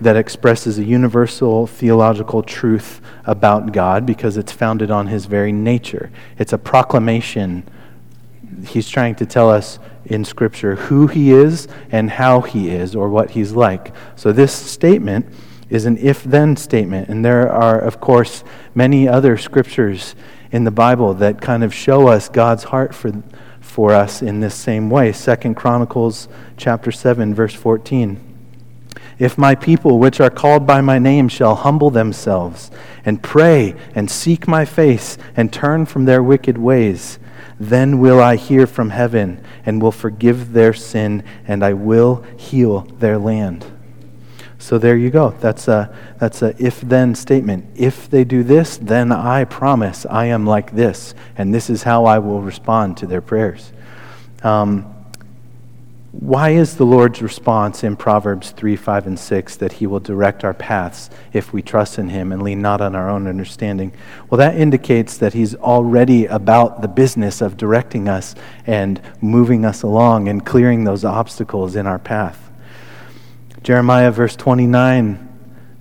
that 0.01 0.17
expresses 0.17 0.77
a 0.77 0.83
universal 0.83 1.65
theological 1.65 2.43
truth 2.43 2.99
about 3.23 3.71
God 3.71 4.05
because 4.05 4.35
it's 4.35 4.51
founded 4.51 4.91
on 4.91 5.07
his 5.07 5.27
very 5.27 5.53
nature. 5.53 6.11
It's 6.37 6.51
a 6.51 6.57
proclamation. 6.57 7.63
He's 8.65 8.89
trying 8.89 9.15
to 9.15 9.25
tell 9.25 9.49
us 9.49 9.79
in 10.05 10.23
Scripture 10.25 10.75
who 10.75 11.07
he 11.07 11.31
is 11.31 11.67
and 11.91 12.09
how 12.09 12.41
he 12.41 12.69
is 12.69 12.95
or 12.95 13.09
what 13.09 13.31
he's 13.31 13.51
like. 13.51 13.93
So 14.15 14.31
this 14.31 14.53
statement 14.53 15.25
is 15.69 15.85
an 15.85 15.97
if 15.97 16.23
then 16.23 16.55
statement. 16.55 17.09
And 17.09 17.23
there 17.23 17.51
are, 17.51 17.79
of 17.79 17.99
course, 17.99 18.43
many 18.73 19.07
other 19.07 19.37
scriptures 19.37 20.15
in 20.51 20.63
the 20.63 20.71
Bible 20.71 21.13
that 21.15 21.41
kind 21.41 21.63
of 21.63 21.73
show 21.73 22.07
us 22.07 22.29
God's 22.29 22.65
heart 22.65 22.95
for, 22.95 23.11
for 23.59 23.93
us 23.93 24.21
in 24.21 24.39
this 24.39 24.55
same 24.55 24.89
way. 24.89 25.11
Second 25.11 25.55
Chronicles 25.55 26.27
chapter 26.55 26.91
7, 26.91 27.35
verse 27.35 27.53
14. 27.53 28.23
If 29.19 29.37
my 29.37 29.55
people, 29.55 29.99
which 29.99 30.19
are 30.19 30.29
called 30.29 30.67
by 30.67 30.81
my 30.81 30.99
name, 30.99 31.27
shall 31.27 31.55
humble 31.55 31.89
themselves 31.89 32.69
and 33.03 33.21
pray 33.21 33.75
and 33.95 34.09
seek 34.09 34.47
my 34.47 34.63
face 34.63 35.17
and 35.35 35.51
turn 35.51 35.85
from 35.85 36.05
their 36.05 36.21
wicked 36.21 36.57
ways, 36.57 37.17
then 37.59 37.99
will 37.99 38.19
I 38.21 38.35
hear 38.35 38.67
from 38.67 38.89
heaven 38.89 39.43
and 39.65 39.81
will 39.81 39.91
forgive 39.91 40.53
their 40.53 40.73
sin, 40.73 41.23
and 41.47 41.63
I 41.63 41.73
will 41.73 42.23
heal 42.37 42.81
their 42.99 43.17
land. 43.17 43.65
So 44.59 44.77
there 44.77 44.97
you 44.97 45.09
go. 45.09 45.29
That's 45.39 45.67
a, 45.67 45.95
that's 46.19 46.41
a 46.41 46.55
if 46.57 46.81
then 46.81 47.15
statement. 47.15 47.65
If 47.75 48.09
they 48.09 48.23
do 48.23 48.43
this, 48.43 48.77
then 48.77 49.11
I 49.11 49.45
promise 49.45 50.05
I 50.05 50.25
am 50.25 50.45
like 50.45 50.75
this, 50.75 51.13
and 51.37 51.53
this 51.53 51.69
is 51.69 51.83
how 51.83 52.05
I 52.05 52.19
will 52.19 52.41
respond 52.41 52.97
to 52.97 53.07
their 53.07 53.21
prayers. 53.21 53.71
Um, 54.43 54.93
why 56.19 56.49
is 56.49 56.77
the 56.77 56.85
Lord's 56.85 57.21
response 57.21 57.83
in 57.83 57.95
Proverbs 57.95 58.49
3, 58.49 58.75
5, 58.75 59.05
and 59.05 59.19
6 59.19 59.55
that 59.57 59.73
He 59.73 59.85
will 59.85 59.99
direct 59.99 60.43
our 60.43 60.53
paths 60.53 61.11
if 61.31 61.53
we 61.53 61.61
trust 61.61 61.99
in 61.99 62.09
Him 62.09 62.31
and 62.31 62.41
lean 62.41 62.59
not 62.59 62.81
on 62.81 62.95
our 62.95 63.07
own 63.07 63.27
understanding? 63.27 63.93
Well, 64.27 64.39
that 64.39 64.55
indicates 64.55 65.17
that 65.19 65.33
He's 65.33 65.53
already 65.53 66.25
about 66.25 66.81
the 66.81 66.87
business 66.87 67.39
of 67.39 67.55
directing 67.55 68.09
us 68.09 68.33
and 68.65 68.99
moving 69.21 69.63
us 69.63 69.83
along 69.83 70.27
and 70.27 70.43
clearing 70.43 70.85
those 70.85 71.05
obstacles 71.05 71.75
in 71.75 71.85
our 71.85 71.99
path. 71.99 72.49
Jeremiah, 73.61 74.09
verse 74.09 74.35
29, 74.35 75.27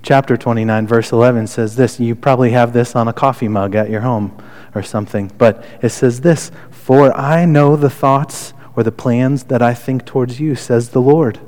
chapter 0.02 0.36
29, 0.36 0.86
verse 0.86 1.12
11 1.12 1.46
says 1.46 1.76
this. 1.76 1.98
You 1.98 2.14
probably 2.14 2.50
have 2.50 2.74
this 2.74 2.94
on 2.94 3.08
a 3.08 3.12
coffee 3.14 3.48
mug 3.48 3.74
at 3.74 3.88
your 3.88 4.02
home 4.02 4.36
or 4.74 4.82
something, 4.82 5.32
but 5.38 5.64
it 5.80 5.88
says 5.88 6.20
this 6.20 6.50
For 6.70 7.16
I 7.16 7.46
know 7.46 7.74
the 7.74 7.88
thoughts 7.88 8.52
or 8.76 8.82
the 8.82 8.92
plans 8.92 9.44
that 9.44 9.62
I 9.62 9.72
think 9.72 10.04
towards 10.04 10.38
you, 10.38 10.54
says 10.54 10.90
the 10.90 11.00
Lord. 11.00 11.40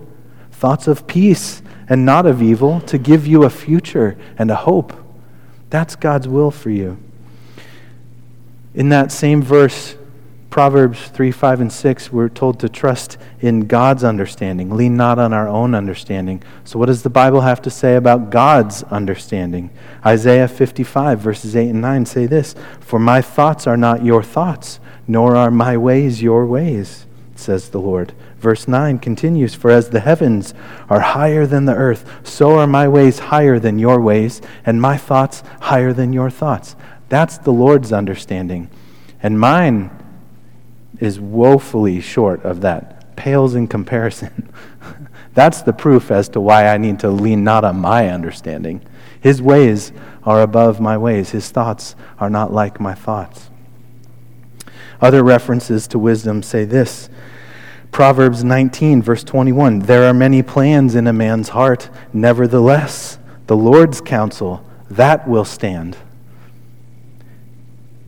Thoughts 0.50 0.88
of 0.88 1.06
peace 1.06 1.62
and 1.88 2.04
not 2.04 2.26
of 2.26 2.42
evil, 2.42 2.80
to 2.82 2.98
give 2.98 3.26
you 3.26 3.44
a 3.44 3.50
future 3.50 4.18
and 4.38 4.50
a 4.50 4.56
hope. 4.56 4.94
That's 5.70 5.94
God's 5.94 6.26
will 6.26 6.50
for 6.50 6.70
you. 6.70 6.98
In 8.74 8.88
that 8.88 9.12
same 9.12 9.42
verse, 9.42 9.94
Proverbs 10.50 11.08
3, 11.08 11.30
5, 11.30 11.60
and 11.60 11.72
6, 11.72 12.12
we're 12.12 12.28
told 12.28 12.60
to 12.60 12.68
trust 12.68 13.18
in 13.40 13.66
God's 13.66 14.02
understanding, 14.02 14.70
lean 14.70 14.96
not 14.96 15.18
on 15.18 15.32
our 15.34 15.46
own 15.46 15.74
understanding. 15.74 16.42
So, 16.64 16.78
what 16.78 16.86
does 16.86 17.02
the 17.02 17.10
Bible 17.10 17.42
have 17.42 17.60
to 17.62 17.70
say 17.70 17.96
about 17.96 18.30
God's 18.30 18.82
understanding? 18.84 19.70
Isaiah 20.04 20.48
55, 20.48 21.20
verses 21.20 21.54
8 21.54 21.68
and 21.68 21.82
9 21.82 22.06
say 22.06 22.26
this 22.26 22.54
For 22.80 22.98
my 22.98 23.20
thoughts 23.20 23.66
are 23.66 23.76
not 23.76 24.04
your 24.04 24.22
thoughts, 24.22 24.80
nor 25.06 25.36
are 25.36 25.50
my 25.50 25.76
ways 25.76 26.22
your 26.22 26.46
ways 26.46 27.06
says 27.38 27.70
the 27.70 27.80
Lord. 27.80 28.12
Verse 28.38 28.68
9 28.68 28.98
continues 28.98 29.54
For 29.54 29.70
as 29.70 29.90
the 29.90 30.00
heavens 30.00 30.54
are 30.88 31.00
higher 31.00 31.46
than 31.46 31.64
the 31.64 31.74
earth, 31.74 32.20
so 32.22 32.58
are 32.58 32.66
my 32.66 32.88
ways 32.88 33.18
higher 33.18 33.58
than 33.58 33.78
your 33.78 34.00
ways, 34.00 34.40
and 34.66 34.80
my 34.80 34.96
thoughts 34.96 35.42
higher 35.60 35.92
than 35.92 36.12
your 36.12 36.30
thoughts. 36.30 36.76
That's 37.08 37.38
the 37.38 37.52
Lord's 37.52 37.92
understanding. 37.92 38.70
And 39.22 39.40
mine 39.40 39.90
is 41.00 41.20
woefully 41.20 42.00
short 42.00 42.42
of 42.44 42.60
that, 42.62 43.16
pales 43.16 43.54
in 43.54 43.68
comparison. 43.68 44.52
That's 45.34 45.62
the 45.62 45.72
proof 45.72 46.10
as 46.10 46.28
to 46.30 46.40
why 46.40 46.66
I 46.66 46.78
need 46.78 46.98
to 47.00 47.10
lean 47.10 47.44
not 47.44 47.64
on 47.64 47.80
my 47.80 48.08
understanding. 48.08 48.84
His 49.20 49.40
ways 49.40 49.92
are 50.24 50.42
above 50.42 50.80
my 50.80 50.96
ways, 50.96 51.30
His 51.30 51.50
thoughts 51.50 51.94
are 52.18 52.30
not 52.30 52.52
like 52.52 52.80
my 52.80 52.94
thoughts. 52.94 53.50
Other 55.00 55.22
references 55.22 55.86
to 55.88 55.98
wisdom 55.98 56.42
say 56.42 56.64
this 56.64 57.08
Proverbs 57.92 58.44
19, 58.44 59.02
verse 59.02 59.24
21 59.24 59.80
There 59.80 60.04
are 60.04 60.14
many 60.14 60.42
plans 60.42 60.94
in 60.94 61.06
a 61.06 61.12
man's 61.12 61.50
heart, 61.50 61.90
nevertheless, 62.12 63.18
the 63.46 63.56
Lord's 63.56 64.00
counsel, 64.00 64.64
that 64.90 65.28
will 65.28 65.44
stand. 65.44 65.96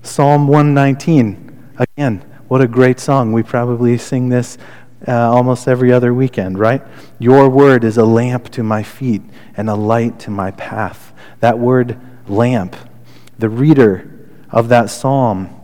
Psalm 0.03 0.49
119, 0.49 1.75
again, 1.79 2.25
what 2.49 2.61
a 2.61 2.69
great 2.69 2.99
song. 2.99 3.33
We 3.33 3.43
probably 3.43 3.97
sing 3.99 4.29
this 4.29 4.59
uh, 5.07 5.13
almost 5.13 5.69
every 5.69 5.93
other 5.93 6.13
weekend, 6.13 6.59
right? 6.59 6.83
Your 7.19 7.49
word 7.49 7.85
is 7.85 7.97
a 7.97 8.05
lamp 8.05 8.51
to 8.51 8.63
my 8.63 8.83
feet 8.83 9.23
and 9.57 9.71
a 9.71 9.75
light 9.75 10.19
to 10.21 10.31
my 10.31 10.51
path. 10.53 11.13
That 11.41 11.59
word, 11.59 11.99
lamp, 12.29 12.77
the 13.39 13.49
reader 13.49 14.29
of 14.51 14.69
that 14.69 14.91
psalm 14.91 15.57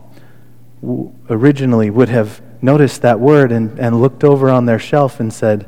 originally 1.29 1.89
would 1.89 2.09
have 2.09 2.41
noticed 2.61 3.01
that 3.01 3.19
word 3.19 3.51
and, 3.51 3.79
and 3.79 4.01
looked 4.01 4.23
over 4.23 4.49
on 4.49 4.65
their 4.65 4.79
shelf 4.79 5.19
and 5.19 5.33
said, 5.33 5.67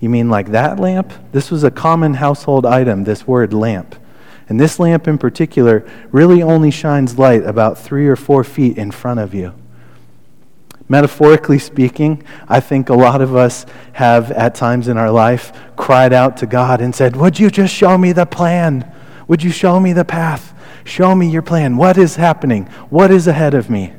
You 0.00 0.08
mean 0.08 0.30
like 0.30 0.50
that 0.52 0.78
lamp? 0.78 1.12
This 1.32 1.50
was 1.50 1.64
a 1.64 1.70
common 1.70 2.14
household 2.14 2.66
item, 2.66 3.04
this 3.04 3.26
word 3.26 3.52
lamp. 3.52 3.96
And 4.48 4.60
this 4.60 4.78
lamp 4.78 5.08
in 5.08 5.18
particular 5.18 5.88
really 6.10 6.42
only 6.42 6.70
shines 6.70 7.18
light 7.18 7.44
about 7.44 7.78
three 7.78 8.06
or 8.08 8.16
four 8.16 8.44
feet 8.44 8.76
in 8.76 8.90
front 8.90 9.20
of 9.20 9.34
you. 9.34 9.54
Metaphorically 10.88 11.58
speaking, 11.58 12.22
I 12.48 12.60
think 12.60 12.88
a 12.88 12.94
lot 12.94 13.22
of 13.22 13.34
us 13.34 13.64
have 13.94 14.30
at 14.32 14.54
times 14.54 14.88
in 14.88 14.98
our 14.98 15.10
life 15.10 15.52
cried 15.76 16.12
out 16.12 16.36
to 16.38 16.46
God 16.46 16.80
and 16.80 16.94
said, 16.94 17.16
Would 17.16 17.38
you 17.38 17.50
just 17.50 17.74
show 17.74 17.96
me 17.96 18.12
the 18.12 18.26
plan? 18.26 18.92
Would 19.28 19.42
you 19.42 19.50
show 19.50 19.80
me 19.80 19.92
the 19.92 20.04
path? 20.04 20.52
Show 20.84 21.14
me 21.14 21.30
your 21.30 21.42
plan. 21.42 21.76
What 21.76 21.96
is 21.96 22.16
happening? 22.16 22.66
What 22.90 23.10
is 23.10 23.26
ahead 23.26 23.54
of 23.54 23.70
me? 23.70 23.94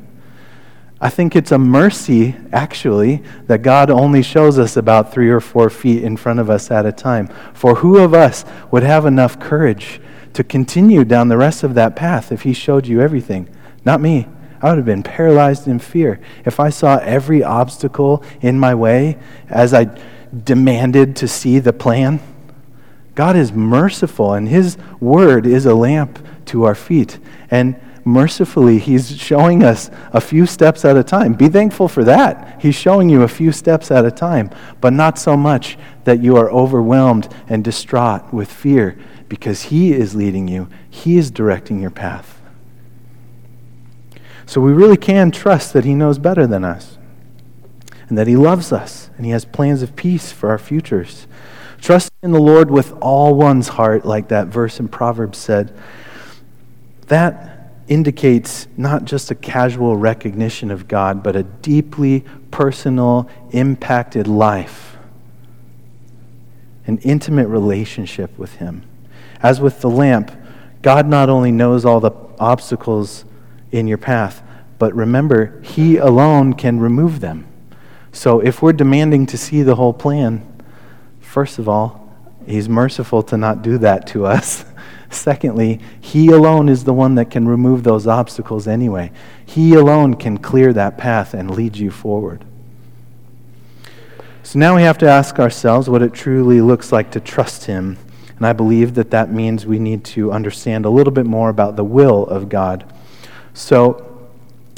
I 1.04 1.10
think 1.10 1.36
it's 1.36 1.52
a 1.52 1.58
mercy, 1.58 2.34
actually, 2.50 3.22
that 3.46 3.60
God 3.60 3.90
only 3.90 4.22
shows 4.22 4.58
us 4.58 4.74
about 4.78 5.12
three 5.12 5.28
or 5.28 5.38
four 5.38 5.68
feet 5.68 6.02
in 6.02 6.16
front 6.16 6.40
of 6.40 6.48
us 6.48 6.70
at 6.70 6.86
a 6.86 6.92
time. 6.92 7.28
For 7.52 7.74
who 7.74 7.98
of 7.98 8.14
us 8.14 8.42
would 8.70 8.84
have 8.84 9.04
enough 9.04 9.38
courage 9.38 10.00
to 10.32 10.42
continue 10.42 11.04
down 11.04 11.28
the 11.28 11.36
rest 11.36 11.62
of 11.62 11.74
that 11.74 11.94
path 11.94 12.32
if 12.32 12.40
He 12.40 12.54
showed 12.54 12.86
you 12.86 13.02
everything? 13.02 13.50
Not 13.84 14.00
me. 14.00 14.26
I 14.62 14.70
would 14.70 14.78
have 14.78 14.86
been 14.86 15.02
paralyzed 15.02 15.68
in 15.68 15.78
fear. 15.78 16.20
If 16.46 16.58
I 16.58 16.70
saw 16.70 16.96
every 16.96 17.44
obstacle 17.44 18.24
in 18.40 18.58
my 18.58 18.74
way 18.74 19.18
as 19.50 19.74
I 19.74 19.94
demanded 20.32 21.16
to 21.16 21.28
see 21.28 21.58
the 21.58 21.74
plan, 21.74 22.18
God 23.14 23.36
is 23.36 23.52
merciful, 23.52 24.32
and 24.32 24.48
His 24.48 24.78
word 25.00 25.46
is 25.46 25.66
a 25.66 25.74
lamp 25.74 26.18
to 26.46 26.64
our 26.64 26.74
feet. 26.74 27.18
And 27.50 27.78
mercifully, 28.04 28.78
He's 28.78 29.16
showing 29.16 29.62
us 29.62 29.90
a 30.12 30.20
few 30.20 30.46
steps 30.46 30.84
at 30.84 30.96
a 30.96 31.04
time. 31.04 31.34
Be 31.34 31.48
thankful 31.48 31.88
for 31.88 32.04
that. 32.04 32.60
He's 32.60 32.74
showing 32.74 33.08
you 33.08 33.22
a 33.22 33.28
few 33.28 33.52
steps 33.52 33.90
at 33.90 34.04
a 34.04 34.10
time, 34.10 34.50
but 34.80 34.92
not 34.92 35.18
so 35.18 35.36
much 35.36 35.78
that 36.04 36.20
you 36.20 36.36
are 36.36 36.50
overwhelmed 36.50 37.32
and 37.48 37.64
distraught 37.64 38.32
with 38.32 38.52
fear 38.52 38.98
because 39.28 39.62
He 39.62 39.92
is 39.92 40.14
leading 40.14 40.48
you, 40.48 40.68
He 40.88 41.16
is 41.16 41.30
directing 41.30 41.80
your 41.80 41.90
path. 41.90 42.40
So 44.46 44.60
we 44.60 44.72
really 44.72 44.98
can 44.98 45.30
trust 45.30 45.72
that 45.72 45.84
He 45.84 45.94
knows 45.94 46.18
better 46.18 46.46
than 46.46 46.64
us 46.64 46.98
and 48.08 48.18
that 48.18 48.26
He 48.26 48.36
loves 48.36 48.72
us 48.72 49.10
and 49.16 49.24
He 49.24 49.32
has 49.32 49.44
plans 49.44 49.82
of 49.82 49.96
peace 49.96 50.30
for 50.30 50.50
our 50.50 50.58
futures. 50.58 51.26
Trust 51.80 52.10
in 52.22 52.32
the 52.32 52.40
Lord 52.40 52.70
with 52.70 52.92
all 53.00 53.34
one's 53.34 53.68
heart, 53.68 54.04
like 54.04 54.28
that 54.28 54.48
verse 54.48 54.80
in 54.80 54.88
Proverbs 54.88 55.38
said, 55.38 55.76
that 57.08 57.53
indicates 57.88 58.66
not 58.76 59.04
just 59.04 59.30
a 59.30 59.34
casual 59.34 59.96
recognition 59.96 60.70
of 60.70 60.88
God, 60.88 61.22
but 61.22 61.36
a 61.36 61.42
deeply 61.42 62.24
personal, 62.50 63.28
impacted 63.50 64.26
life, 64.26 64.96
an 66.86 66.98
intimate 66.98 67.48
relationship 67.48 68.36
with 68.38 68.54
Him. 68.54 68.82
As 69.42 69.60
with 69.60 69.80
the 69.80 69.90
lamp, 69.90 70.30
God 70.82 71.06
not 71.06 71.28
only 71.28 71.52
knows 71.52 71.84
all 71.84 72.00
the 72.00 72.12
obstacles 72.38 73.24
in 73.70 73.86
your 73.86 73.98
path, 73.98 74.42
but 74.78 74.94
remember, 74.94 75.60
He 75.62 75.96
alone 75.96 76.54
can 76.54 76.80
remove 76.80 77.20
them. 77.20 77.46
So 78.12 78.40
if 78.40 78.62
we're 78.62 78.72
demanding 78.72 79.26
to 79.26 79.38
see 79.38 79.62
the 79.62 79.74
whole 79.74 79.92
plan, 79.92 80.46
first 81.20 81.58
of 81.58 81.68
all, 81.68 82.00
He's 82.46 82.68
merciful 82.68 83.22
to 83.24 83.36
not 83.36 83.62
do 83.62 83.78
that 83.78 84.06
to 84.08 84.26
us. 84.26 84.64
Secondly, 85.10 85.80
He 86.00 86.28
alone 86.28 86.68
is 86.68 86.84
the 86.84 86.92
one 86.92 87.14
that 87.16 87.30
can 87.30 87.48
remove 87.48 87.82
those 87.82 88.06
obstacles 88.06 88.66
anyway. 88.66 89.12
He 89.44 89.74
alone 89.74 90.14
can 90.14 90.38
clear 90.38 90.72
that 90.72 90.98
path 90.98 91.34
and 91.34 91.50
lead 91.50 91.76
you 91.76 91.90
forward. 91.90 92.44
So 94.42 94.58
now 94.58 94.76
we 94.76 94.82
have 94.82 94.98
to 94.98 95.08
ask 95.08 95.38
ourselves 95.38 95.88
what 95.88 96.02
it 96.02 96.12
truly 96.12 96.60
looks 96.60 96.92
like 96.92 97.10
to 97.12 97.20
trust 97.20 97.64
Him. 97.64 97.96
And 98.36 98.46
I 98.46 98.52
believe 98.52 98.94
that 98.94 99.10
that 99.10 99.32
means 99.32 99.64
we 99.64 99.78
need 99.78 100.04
to 100.06 100.32
understand 100.32 100.84
a 100.84 100.90
little 100.90 101.12
bit 101.12 101.26
more 101.26 101.48
about 101.48 101.76
the 101.76 101.84
will 101.84 102.26
of 102.26 102.48
God. 102.48 102.84
So 103.54 104.28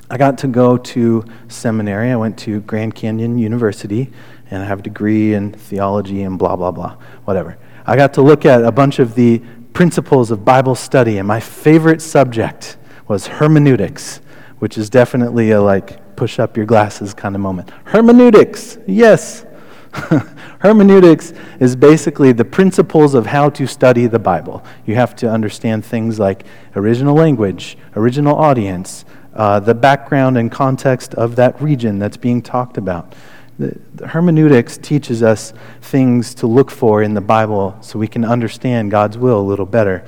I 0.09 0.18
got 0.18 0.38
to 0.38 0.47
go 0.47 0.76
to 0.76 1.25
seminary. 1.49 2.12
I 2.12 2.16
went 2.16 2.38
to 2.40 2.61
Grand 2.61 2.95
Canyon 2.95 3.38
University 3.38 4.12
and 4.50 4.62
I 4.62 4.66
have 4.66 4.78
a 4.80 4.83
degree 4.83 5.35
in 5.35 5.52
theology 5.52 6.23
and 6.23 6.38
blah, 6.38 6.54
blah, 6.54 6.71
blah, 6.71 6.97
whatever. 7.25 7.59
I 7.87 7.97
got 7.97 8.14
to 8.14 8.23
look 8.23 8.45
at 8.45 8.64
a 8.64 8.71
bunch 8.71 8.99
of 8.99 9.14
the 9.14 9.42
principles 9.76 10.30
of 10.30 10.42
Bible 10.42 10.75
study, 10.75 11.18
and 11.18 11.28
my 11.28 11.38
favorite 11.38 12.00
subject 12.00 12.78
was 13.09 13.26
hermeneutics, 13.26 14.23
which 14.59 14.78
is 14.78 14.88
definitely 14.88 15.50
a 15.50 15.61
like 15.61 16.16
push 16.16 16.38
up 16.38 16.56
your 16.56 16.64
glasses 16.64 17.12
kind 17.12 17.35
of 17.35 17.42
moment. 17.42 17.71
Hermeneutics, 17.85 18.78
yes. 18.87 19.45
hermeneutics 20.61 21.35
is 21.61 21.76
basically 21.76 22.33
the 22.33 22.42
principles 22.42 23.12
of 23.12 23.26
how 23.26 23.50
to 23.50 23.66
study 23.66 24.06
the 24.06 24.18
Bible. 24.18 24.64
You 24.87 24.95
have 24.95 25.14
to 25.16 25.30
understand 25.30 25.85
things 25.85 26.18
like 26.18 26.47
original 26.75 27.14
language, 27.14 27.76
original 27.97 28.35
audience, 28.35 29.04
uh, 29.35 29.61
the 29.61 29.75
background 29.75 30.38
and 30.38 30.50
context 30.50 31.12
of 31.16 31.37
that 31.37 31.61
region 31.61 31.99
that's 31.99 32.16
being 32.16 32.40
talked 32.40 32.78
about. 32.78 33.14
The, 33.59 33.79
the 33.95 34.09
hermeneutics 34.09 34.77
teaches 34.77 35.23
us 35.23 35.55
things 35.81 36.35
to 36.37 36.47
look 36.47 36.71
for 36.71 37.03
in 37.03 37.15
the 37.15 37.21
Bible 37.21 37.77
so 37.81 37.99
we 37.99 38.09
can 38.09 38.25
understand 38.25 38.91
God's 38.91 39.17
will 39.17 39.41
a 39.41 39.43
little 39.43 39.65
better. 39.65 40.05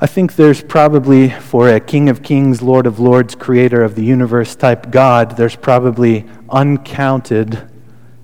I 0.00 0.06
think 0.06 0.36
there's 0.36 0.62
probably, 0.62 1.30
for 1.30 1.70
a 1.70 1.80
King 1.80 2.08
of 2.08 2.22
Kings, 2.22 2.60
Lord 2.60 2.86
of 2.86 2.98
Lords, 2.98 3.34
creator 3.34 3.82
of 3.82 3.94
the 3.94 4.04
universe 4.04 4.54
type 4.54 4.90
God, 4.90 5.36
there's 5.36 5.56
probably 5.56 6.26
uncounted 6.50 7.68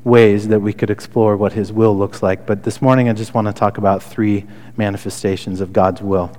ways 0.04 0.48
that 0.48 0.60
we 0.60 0.72
could 0.72 0.90
explore 0.90 1.36
what 1.36 1.52
his 1.52 1.72
will 1.72 1.96
looks 1.96 2.22
like. 2.22 2.46
But 2.46 2.62
this 2.62 2.82
morning 2.82 3.08
I 3.08 3.12
just 3.12 3.34
want 3.34 3.46
to 3.46 3.52
talk 3.52 3.78
about 3.78 4.02
three 4.02 4.46
manifestations 4.76 5.60
of 5.60 5.72
God's 5.72 6.02
will. 6.02 6.30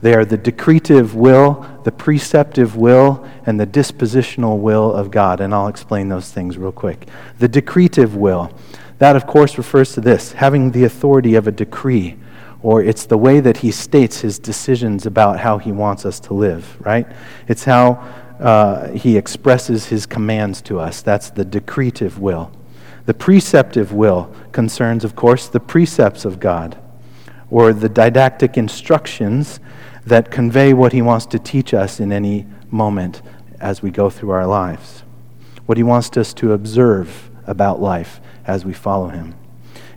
They 0.00 0.14
are 0.14 0.24
the 0.24 0.38
decretive 0.38 1.14
will, 1.14 1.66
the 1.84 1.92
preceptive 1.92 2.76
will, 2.76 3.26
and 3.46 3.58
the 3.58 3.66
dispositional 3.66 4.58
will 4.58 4.92
of 4.92 5.10
God. 5.10 5.40
And 5.40 5.54
I'll 5.54 5.68
explain 5.68 6.08
those 6.08 6.30
things 6.32 6.56
real 6.56 6.72
quick. 6.72 7.08
The 7.38 7.48
decretive 7.48 8.14
will, 8.14 8.52
that 8.98 9.16
of 9.16 9.26
course 9.26 9.58
refers 9.58 9.92
to 9.94 10.00
this 10.00 10.32
having 10.32 10.70
the 10.70 10.84
authority 10.84 11.34
of 11.34 11.46
a 11.46 11.52
decree, 11.52 12.16
or 12.62 12.82
it's 12.82 13.06
the 13.06 13.18
way 13.18 13.40
that 13.40 13.58
he 13.58 13.70
states 13.70 14.20
his 14.20 14.38
decisions 14.38 15.06
about 15.06 15.40
how 15.40 15.58
he 15.58 15.72
wants 15.72 16.04
us 16.04 16.20
to 16.20 16.34
live, 16.34 16.76
right? 16.84 17.06
It's 17.46 17.64
how 17.64 18.04
uh, 18.40 18.90
he 18.92 19.16
expresses 19.16 19.86
his 19.86 20.06
commands 20.06 20.62
to 20.62 20.78
us. 20.78 21.02
That's 21.02 21.30
the 21.30 21.44
decretive 21.44 22.18
will. 22.18 22.52
The 23.06 23.14
preceptive 23.14 23.92
will 23.92 24.34
concerns, 24.52 25.04
of 25.04 25.16
course, 25.16 25.48
the 25.48 25.60
precepts 25.60 26.24
of 26.24 26.38
God, 26.38 26.76
or 27.50 27.72
the 27.72 27.88
didactic 27.88 28.56
instructions 28.56 29.60
that 30.04 30.30
convey 30.30 30.72
what 30.72 30.92
he 30.92 31.02
wants 31.02 31.26
to 31.26 31.38
teach 31.38 31.74
us 31.74 32.00
in 32.00 32.12
any 32.12 32.46
moment 32.70 33.22
as 33.60 33.82
we 33.82 33.90
go 33.90 34.08
through 34.10 34.30
our 34.30 34.46
lives, 34.46 35.02
what 35.66 35.76
he 35.76 35.82
wants 35.82 36.16
us 36.16 36.32
to 36.34 36.52
observe 36.52 37.30
about 37.46 37.80
life 37.80 38.20
as 38.46 38.64
we 38.64 38.72
follow 38.72 39.08
him. 39.08 39.34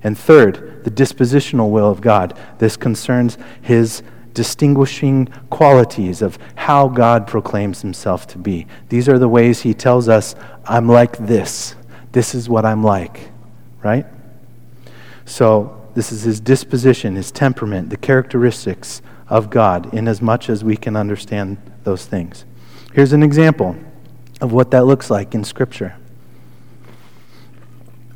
And 0.04 0.18
third, 0.18 0.84
the 0.84 0.92
dispositional 0.92 1.70
will 1.70 1.90
of 1.90 2.02
God. 2.02 2.38
This 2.58 2.76
concerns 2.76 3.38
his 3.62 4.02
distinguishing 4.34 5.28
qualities 5.50 6.22
of 6.22 6.40
how 6.56 6.88
God 6.88 7.28
proclaims 7.28 7.82
himself 7.82 8.26
to 8.28 8.38
be. 8.38 8.66
These 8.90 9.10
are 9.10 9.20
the 9.20 9.28
ways 9.28 9.62
he 9.62 9.74
tells 9.74 10.10
us, 10.10 10.36
I'm 10.66 10.88
like 10.88 11.18
this. 11.18 11.76
This 12.14 12.34
is 12.34 12.50
what 12.50 12.66
I'm 12.66 12.84
like, 12.84 13.30
right? 13.84 14.06
So, 15.26 15.81
this 15.94 16.12
is 16.12 16.24
his 16.24 16.40
disposition, 16.40 17.16
his 17.16 17.32
temperament, 17.32 17.90
the 17.90 17.98
characteristics 17.98 19.02
of 19.28 19.50
God, 19.50 19.94
in 19.94 20.08
as 20.08 20.22
much 20.22 20.50
as 20.50 20.64
we 20.64 20.78
can 20.78 20.96
understand 20.96 21.58
those 21.84 22.06
things. 22.06 22.46
Here's 22.94 23.14
an 23.14 23.24
example 23.24 23.78
of 24.42 24.52
what 24.52 24.72
that 24.72 24.86
looks 24.86 25.10
like 25.10 25.34
in 25.34 25.44
Scripture. 25.44 25.96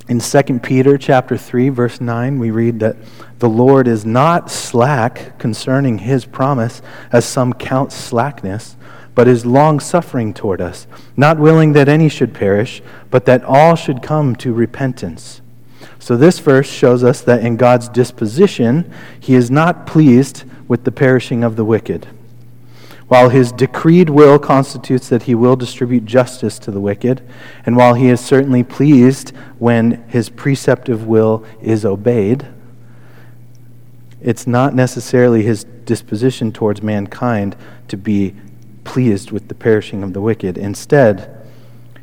In 0.07 0.19
2 0.19 0.59
Peter 0.59 0.99
chapter 0.99 1.35
3 1.35 1.69
verse 1.69 1.99
9 1.99 2.37
we 2.37 2.51
read 2.51 2.79
that 2.79 2.95
the 3.39 3.49
Lord 3.49 3.87
is 3.87 4.05
not 4.05 4.51
slack 4.51 5.39
concerning 5.39 5.97
his 5.97 6.25
promise 6.25 6.83
as 7.11 7.25
some 7.25 7.53
count 7.53 7.91
slackness 7.91 8.77
but 9.15 9.27
is 9.27 9.47
long-suffering 9.47 10.35
toward 10.35 10.61
us 10.61 10.85
not 11.17 11.39
willing 11.39 11.73
that 11.73 11.89
any 11.89 12.07
should 12.07 12.35
perish 12.35 12.83
but 13.09 13.25
that 13.25 13.43
all 13.45 13.75
should 13.75 14.03
come 14.03 14.35
to 14.35 14.53
repentance. 14.53 15.41
So 16.05 16.15
this 16.15 16.37
verse 16.37 16.69
shows 16.69 17.03
us 17.03 17.21
that 17.21 17.43
in 17.43 17.57
God's 17.57 17.89
disposition 17.89 18.93
he 19.19 19.33
is 19.33 19.49
not 19.49 19.87
pleased 19.87 20.43
with 20.67 20.83
the 20.83 20.91
perishing 20.91 21.43
of 21.43 21.55
the 21.55 21.65
wicked. 21.65 22.07
While 23.07 23.29
his 23.29 23.51
decreed 23.51 24.11
will 24.11 24.37
constitutes 24.37 25.09
that 25.09 25.23
he 25.23 25.33
will 25.33 25.55
distribute 25.55 26.05
justice 26.05 26.59
to 26.59 26.69
the 26.69 26.79
wicked, 26.79 27.27
and 27.65 27.75
while 27.75 27.95
he 27.95 28.09
is 28.09 28.21
certainly 28.21 28.63
pleased 28.63 29.31
when 29.57 30.07
his 30.07 30.29
preceptive 30.29 31.07
will 31.07 31.43
is 31.59 31.83
obeyed, 31.85 32.45
it's 34.21 34.45
not 34.45 34.75
necessarily 34.75 35.41
his 35.41 35.63
disposition 35.63 36.51
towards 36.51 36.83
mankind 36.83 37.55
to 37.87 37.97
be 37.97 38.35
pleased 38.83 39.31
with 39.31 39.47
the 39.47 39.55
perishing 39.55 40.03
of 40.03 40.13
the 40.13 40.21
wicked. 40.21 40.55
Instead, 40.55 41.34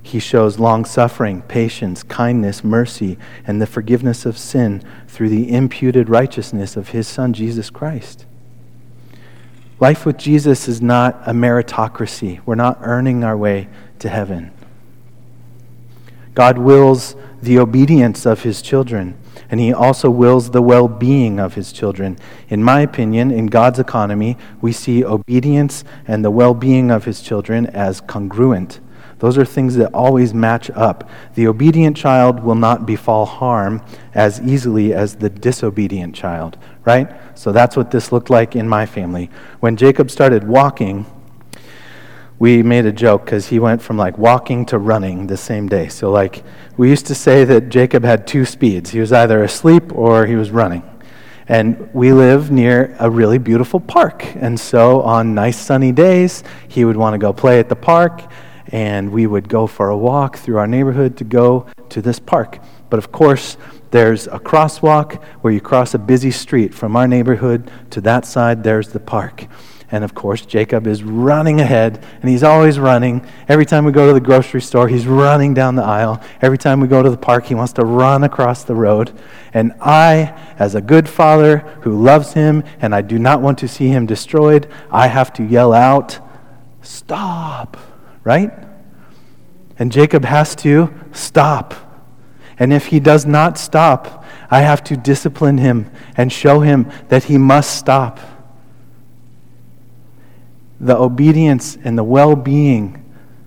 he 0.03 0.19
shows 0.19 0.59
long 0.59 0.85
suffering, 0.85 1.43
patience, 1.43 2.03
kindness, 2.03 2.65
mercy, 2.65 3.17
and 3.47 3.63
the 3.63 3.67
forgiveness 3.67 4.27
of 4.27 4.37
sin 4.37 4.83
through 5.07 5.29
the 5.29 5.53
imputed 5.53 6.09
righteousness 6.09 6.77
of 6.77 6.89
his 6.89 7.07
Son, 7.07 7.33
Jesus 7.33 7.71
Christ. 7.71 8.27
Life 9.79 10.05
with 10.05 10.17
Jesus 10.17 10.69
is 10.69 10.83
not 10.83 11.21
a 11.27 11.33
meritocracy. 11.33 12.41
We're 12.45 12.55
not 12.55 12.79
earning 12.83 13.25
our 13.25 13.37
way 13.37 13.69
to 14.01 14.09
heaven. 14.09 14.53
God 16.35 16.59
wills 16.59 17.15
the 17.43 17.59
obedience 17.59 18.25
of 18.25 18.43
his 18.43 18.63
children, 18.63 19.19
and 19.51 19.61
he 19.61 19.73
also 19.73 20.09
wills 20.09 20.51
the 20.51 20.63
well 20.63 20.89
being 20.89 21.39
of 21.39 21.55
his 21.55 21.73
children. 21.73 22.19
In 22.49 22.63
my 22.63 22.81
opinion, 22.81 23.31
in 23.31 23.47
God's 23.47 23.79
economy, 23.79 24.37
we 24.61 24.73
see 24.73 25.05
obedience 25.05 25.85
and 26.07 26.25
the 26.25 26.31
well 26.31 26.55
being 26.55 26.91
of 26.91 27.05
his 27.05 27.21
children 27.21 27.67
as 27.67 28.01
congruent. 28.01 28.81
Those 29.23 29.39
are 29.39 29.45
things 29.45 29.77
that 29.77 29.95
always 29.95 30.35
match 30.35 30.69
up. 30.71 31.09
The 31.37 31.47
obedient 31.47 31.97
child 31.97 32.43
will 32.43 32.57
not 32.57 32.87
befall 32.87 33.25
harm 33.25 33.81
as 34.15 34.41
easily 34.41 34.93
as 34.93 35.15
the 35.15 35.31
disobedient 35.31 36.13
child, 36.13 36.59
right? 36.85 37.09
So 37.39 37.53
that's 37.53 37.77
what 37.77 37.93
this 37.93 38.11
looked 38.11 38.31
like 38.31 38.57
in 38.57 38.69
my 38.69 38.85
family. 38.85 39.31
When 39.61 39.77
Jacob 39.77 40.11
started 40.11 40.43
walking, 40.43 41.07
we 42.41 42.65
made 42.65 42.85
a 42.85 42.91
joke 42.91 43.25
because 43.25 43.47
he 43.47 43.61
went 43.61 43.81
from 43.81 43.97
like 43.97 44.19
walking 44.19 44.67
to 44.67 44.79
running 44.79 45.29
the 45.29 45.37
same 45.37 45.69
day. 45.69 45.87
So, 45.87 46.11
like, 46.11 46.43
we 46.77 46.91
used 46.91 47.07
to 47.07 47.15
say 47.15 47.45
that 47.45 47.69
Jacob 47.69 48.03
had 48.03 48.27
two 48.27 48.45
speeds 48.45 48.91
he 48.91 48.99
was 48.99 49.13
either 49.13 49.45
asleep 49.45 49.95
or 49.95 50.27
he 50.27 50.35
was 50.35 50.51
running. 50.51 50.83
And 51.47 51.89
we 51.95 52.13
live 52.13 52.51
near 52.51 52.97
a 52.99 53.09
really 53.09 53.39
beautiful 53.39 53.79
park. 53.79 54.27
And 54.35 54.59
so, 54.59 55.01
on 55.03 55.33
nice 55.33 55.59
sunny 55.59 55.93
days, 55.93 56.43
he 56.67 56.85
would 56.85 56.97
want 56.97 57.15
to 57.15 57.19
go 57.19 57.33
play 57.33 57.61
at 57.61 57.69
the 57.69 57.77
park 57.77 58.23
and 58.69 59.11
we 59.11 59.27
would 59.27 59.49
go 59.49 59.67
for 59.67 59.91
a 59.91 59.97
walk 59.97 60.39
through 60.39 60.59
our 60.59 60.67
neighborhood 60.67 61.17
to 61.19 61.25
go 61.25 61.67
to 61.91 62.03
this 62.03 62.19
park. 62.19 62.59
But 62.91 62.99
of 62.99 63.13
course, 63.13 63.57
there's 63.91 64.27
a 64.27 64.39
crosswalk 64.39 65.23
where 65.43 65.53
you 65.53 65.61
cross 65.61 65.95
a 65.95 65.99
busy 65.99 66.31
street 66.31 66.73
from 66.75 66.97
our 66.97 67.07
neighborhood 67.07 67.71
to 67.91 68.01
that 68.03 68.25
side, 68.25 68.65
there's 68.65 68.89
the 68.89 69.01
park. 69.01 69.47
And 69.93 70.05
of 70.05 70.15
course, 70.15 70.47
Jacob 70.47 70.87
is 70.87 71.03
running 71.03 71.61
ahead, 71.61 72.03
and 72.23 72.31
he's 72.31 72.43
always 72.43 72.79
running. 72.79 73.27
Every 73.47 73.67
time 73.67 73.85
we 73.85 73.93
go 73.93 74.07
to 74.07 74.15
the 74.15 74.21
grocery 74.21 74.63
store, 74.63 74.89
he's 74.89 75.07
running 75.07 75.53
down 75.53 75.75
the 75.75 75.85
aisle. 75.85 76.23
Every 76.41 76.57
time 76.57 76.81
we 76.81 76.89
go 76.89 77.03
to 77.03 77.11
the 77.11 77.19
park, 77.19 77.45
he 77.45 77.55
wants 77.55 77.75
to 77.75 77.85
run 77.85 78.25
across 78.25 78.65
the 78.65 78.75
road. 78.75 79.13
And 79.53 79.75
I, 79.83 80.55
as 80.59 80.75
a 80.75 80.81
good 80.81 81.11
father 81.11 81.59
who 81.83 82.03
loves 82.03 82.33
him 82.33 82.65
and 82.81 82.95
I 82.95 83.03
do 83.03 83.19
not 83.19 83.43
want 83.43 83.59
to 83.59 83.69
see 83.69 83.89
him 83.89 84.07
destroyed, 84.07 84.67
I 84.91 85.09
have 85.09 85.31
to 85.35 85.45
yell 85.45 85.75
out, 85.75 86.19
Stop! 86.81 87.77
Right? 88.25 88.53
And 89.79 89.91
Jacob 89.91 90.25
has 90.25 90.55
to 90.57 90.93
stop. 91.13 91.75
And 92.59 92.73
if 92.73 92.87
he 92.87 93.01
does 93.01 93.27
not 93.27 93.59
stop, 93.59 94.25
I 94.51 94.61
have 94.61 94.85
to 94.85 94.97
discipline 94.97 95.59
him 95.59 95.91
and 96.17 96.33
show 96.33 96.61
him 96.61 96.91
that 97.09 97.25
he 97.25 97.39
must 97.39 97.77
stop 97.77 98.19
the 100.83 100.97
obedience 100.97 101.79
and 101.85 101.97
the 101.97 102.05
well 102.05 102.37
being 102.37 102.99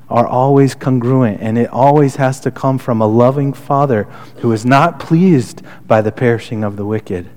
are 0.09 0.25
always 0.25 0.73
congruent, 0.75 1.41
and 1.41 1.57
it 1.57 1.69
always 1.69 2.15
has 2.15 2.39
to 2.39 2.51
come 2.51 2.77
from 2.77 3.01
a 3.01 3.07
loving 3.07 3.51
Father 3.51 4.03
who 4.37 4.51
is 4.51 4.65
not 4.65 4.99
pleased 4.99 5.61
by 5.87 6.01
the 6.01 6.11
perishing 6.11 6.63
of 6.63 6.77
the 6.77 6.85
wicked, 6.85 7.27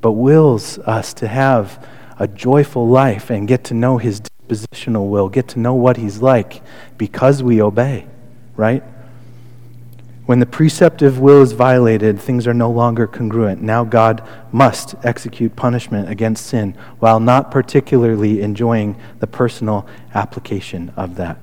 but 0.00 0.12
wills 0.12 0.78
us 0.80 1.12
to 1.14 1.26
have 1.26 1.84
a 2.18 2.28
joyful 2.28 2.86
life 2.86 3.30
and 3.30 3.48
get 3.48 3.64
to 3.64 3.74
know 3.74 3.98
His 3.98 4.20
dispositional 4.48 5.08
will, 5.08 5.28
get 5.28 5.48
to 5.48 5.58
know 5.58 5.74
what 5.74 5.96
He's 5.96 6.20
like 6.20 6.62
because 6.98 7.42
we 7.42 7.60
obey, 7.60 8.06
right? 8.56 8.82
When 10.26 10.38
the 10.38 10.46
preceptive 10.46 11.18
will 11.18 11.42
is 11.42 11.52
violated, 11.52 12.18
things 12.18 12.46
are 12.46 12.54
no 12.54 12.70
longer 12.70 13.06
congruent. 13.06 13.60
Now 13.60 13.84
God 13.84 14.26
must 14.52 14.94
execute 15.04 15.54
punishment 15.54 16.08
against 16.08 16.46
sin 16.46 16.74
while 16.98 17.20
not 17.20 17.50
particularly 17.50 18.40
enjoying 18.40 18.96
the 19.18 19.26
personal 19.26 19.86
application 20.14 20.92
of 20.96 21.16
that. 21.16 21.38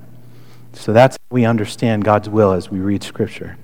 So 0.74 0.94
that's 0.94 1.16
how 1.16 1.36
we 1.36 1.46
understand 1.46 2.06
God's 2.06 2.28
will 2.28 2.54
as 2.54 2.72
we 2.72 2.80
read 2.80 3.04
Scripture. 3.04 3.58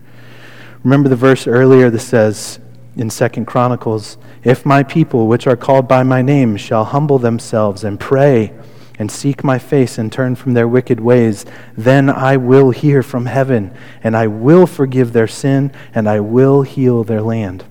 Remember 0.83 1.09
the 1.09 1.15
verse 1.15 1.47
earlier 1.47 1.89
that 1.89 1.99
says 1.99 2.59
in 2.95 3.09
Second 3.09 3.45
Chronicles, 3.45 4.17
If 4.43 4.65
my 4.65 4.83
people, 4.83 5.27
which 5.27 5.47
are 5.47 5.57
called 5.57 5.87
by 5.87 6.03
my 6.03 6.21
name, 6.21 6.57
shall 6.57 6.85
humble 6.85 7.17
themselves 7.17 7.83
and 7.83 7.99
pray, 7.99 8.53
and 8.99 9.11
seek 9.11 9.43
my 9.43 9.59
face 9.59 9.97
and 9.97 10.11
turn 10.11 10.35
from 10.35 10.53
their 10.53 10.67
wicked 10.67 10.99
ways, 10.99 11.45
then 11.75 12.09
I 12.09 12.37
will 12.37 12.71
hear 12.71 13.03
from 13.03 13.27
heaven, 13.27 13.71
and 14.03 14.15
I 14.15 14.27
will 14.27 14.65
forgive 14.65 15.13
their 15.13 15.27
sin, 15.27 15.71
and 15.93 16.09
I 16.09 16.19
will 16.19 16.63
heal 16.63 17.03
their 17.03 17.21
land. 17.21 17.63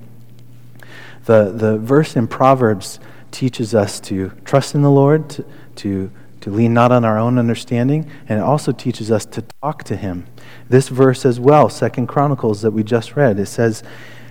The, 1.24 1.50
the 1.52 1.78
verse 1.78 2.14
in 2.16 2.28
Proverbs 2.28 3.00
teaches 3.32 3.74
us 3.74 3.98
to 4.00 4.30
trust 4.44 4.74
in 4.74 4.82
the 4.82 4.90
Lord, 4.90 5.28
to, 5.30 5.44
to, 5.76 6.10
to 6.42 6.50
lean 6.50 6.72
not 6.72 6.92
on 6.92 7.04
our 7.04 7.18
own 7.18 7.38
understanding, 7.38 8.08
and 8.28 8.38
it 8.38 8.42
also 8.42 8.70
teaches 8.70 9.10
us 9.10 9.26
to 9.26 9.42
talk 9.60 9.82
to 9.84 9.96
Him. 9.96 10.26
This 10.68 10.88
verse 10.88 11.26
as 11.26 11.40
well, 11.40 11.68
Second 11.68 12.06
Chronicles 12.06 12.62
that 12.62 12.70
we 12.70 12.84
just 12.84 13.16
read, 13.16 13.40
it 13.40 13.46
says, 13.46 13.82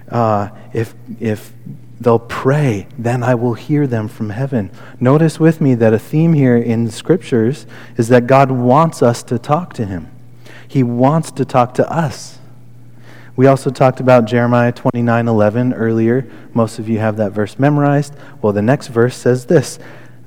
uh, 0.10 0.50
if, 0.74 0.94
if 1.20 1.52
they'll 2.00 2.20
pray, 2.20 2.88
then 2.98 3.24
I 3.24 3.36
will 3.36 3.54
hear 3.54 3.88
them 3.88 4.08
from 4.08 4.30
heaven. 4.30 4.70
Notice 5.00 5.40
with 5.40 5.62
me 5.62 5.76
that 5.76 5.94
a 5.94 6.00
theme 6.00 6.34
here 6.34 6.58
in 6.58 6.86
the 6.86 6.92
scriptures 6.92 7.66
is 7.98 8.10
that 8.10 8.28
God 8.28 8.52
wants 8.52 9.02
us 9.02 9.24
to 9.24 9.40
talk 9.40 9.74
to 9.74 9.86
him. 9.86 10.08
He 10.68 10.84
wants 10.84 11.32
to 11.32 11.46
talk 11.46 11.74
to 11.76 11.90
us. 11.92 12.40
We 13.36 13.48
also 13.48 13.70
talked 13.70 14.00
about 14.00 14.26
Jeremiah 14.26 14.72
29:11 14.72 15.74
earlier. 15.74 16.26
Most 16.54 16.80
of 16.80 16.88
you 16.88 17.00
have 17.00 17.18
that 17.18 17.34
verse 17.34 17.60
memorized. 17.60 18.14
Well, 18.42 18.54
the 18.54 18.62
next 18.62 18.88
verse 18.88 19.16
says 19.16 19.46
this, 19.46 19.78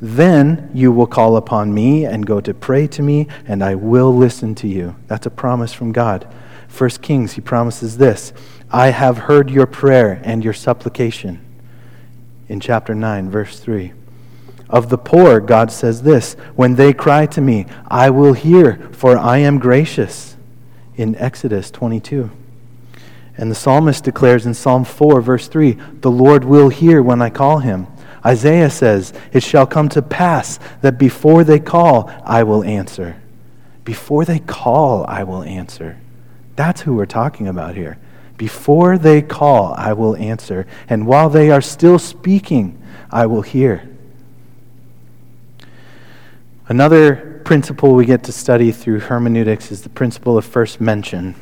"Then 0.00 0.68
you 0.74 0.92
will 0.92 1.06
call 1.06 1.36
upon 1.36 1.72
me 1.72 2.04
and 2.04 2.26
go 2.26 2.40
to 2.40 2.52
pray 2.52 2.86
to 2.88 3.02
me, 3.02 3.26
and 3.46 3.64
I 3.64 3.74
will 3.74 4.14
listen 4.14 4.54
to 4.56 4.68
you." 4.68 4.94
That's 5.06 5.26
a 5.26 5.30
promise 5.30 5.72
from 5.72 5.92
God. 5.92 6.26
First 6.68 7.00
Kings, 7.00 7.32
he 7.32 7.40
promises 7.40 7.96
this, 7.96 8.32
"I 8.70 8.90
have 8.90 9.18
heard 9.18 9.50
your 9.50 9.66
prayer 9.66 10.20
and 10.22 10.44
your 10.44 10.52
supplication." 10.52 11.38
In 12.48 12.60
chapter 12.60 12.94
9, 12.94 13.30
verse 13.30 13.60
3. 13.60 13.92
Of 14.68 14.90
the 14.90 14.98
poor, 14.98 15.40
God 15.40 15.72
says 15.72 16.02
this 16.02 16.34
When 16.54 16.74
they 16.74 16.92
cry 16.92 17.26
to 17.26 17.40
me, 17.40 17.66
I 17.88 18.10
will 18.10 18.34
hear, 18.34 18.88
for 18.92 19.16
I 19.16 19.38
am 19.38 19.58
gracious, 19.58 20.36
in 20.96 21.14
Exodus 21.16 21.70
22. 21.70 22.30
And 23.36 23.50
the 23.50 23.54
psalmist 23.54 24.04
declares 24.04 24.46
in 24.46 24.54
Psalm 24.54 24.84
4, 24.84 25.20
verse 25.20 25.48
3, 25.48 25.78
The 26.00 26.10
Lord 26.10 26.44
will 26.44 26.68
hear 26.68 27.00
when 27.02 27.22
I 27.22 27.30
call 27.30 27.60
him. 27.60 27.86
Isaiah 28.26 28.68
says, 28.68 29.12
It 29.32 29.42
shall 29.42 29.66
come 29.66 29.88
to 29.90 30.02
pass 30.02 30.58
that 30.82 30.98
before 30.98 31.44
they 31.44 31.60
call, 31.60 32.10
I 32.24 32.42
will 32.42 32.64
answer. 32.64 33.16
Before 33.84 34.24
they 34.24 34.40
call, 34.40 35.06
I 35.06 35.22
will 35.22 35.44
answer. 35.44 35.98
That's 36.56 36.80
who 36.82 36.94
we're 36.94 37.06
talking 37.06 37.46
about 37.46 37.76
here. 37.76 37.96
Before 38.38 38.96
they 38.96 39.20
call, 39.20 39.74
I 39.74 39.92
will 39.92 40.16
answer. 40.16 40.66
And 40.88 41.06
while 41.06 41.28
they 41.28 41.50
are 41.50 41.60
still 41.60 41.98
speaking, 41.98 42.80
I 43.10 43.26
will 43.26 43.42
hear. 43.42 43.86
Another 46.68 47.42
principle 47.44 47.94
we 47.94 48.06
get 48.06 48.22
to 48.24 48.32
study 48.32 48.70
through 48.70 49.00
hermeneutics 49.00 49.72
is 49.72 49.82
the 49.82 49.88
principle 49.88 50.38
of 50.38 50.44
first 50.44 50.80
mention. 50.80 51.34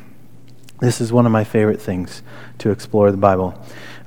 This 0.79 0.99
is 0.99 1.13
one 1.13 1.25
of 1.25 1.31
my 1.31 1.43
favorite 1.43 1.81
things 1.81 2.23
to 2.57 2.71
explore 2.71 3.11
the 3.11 3.17
Bible. 3.17 3.61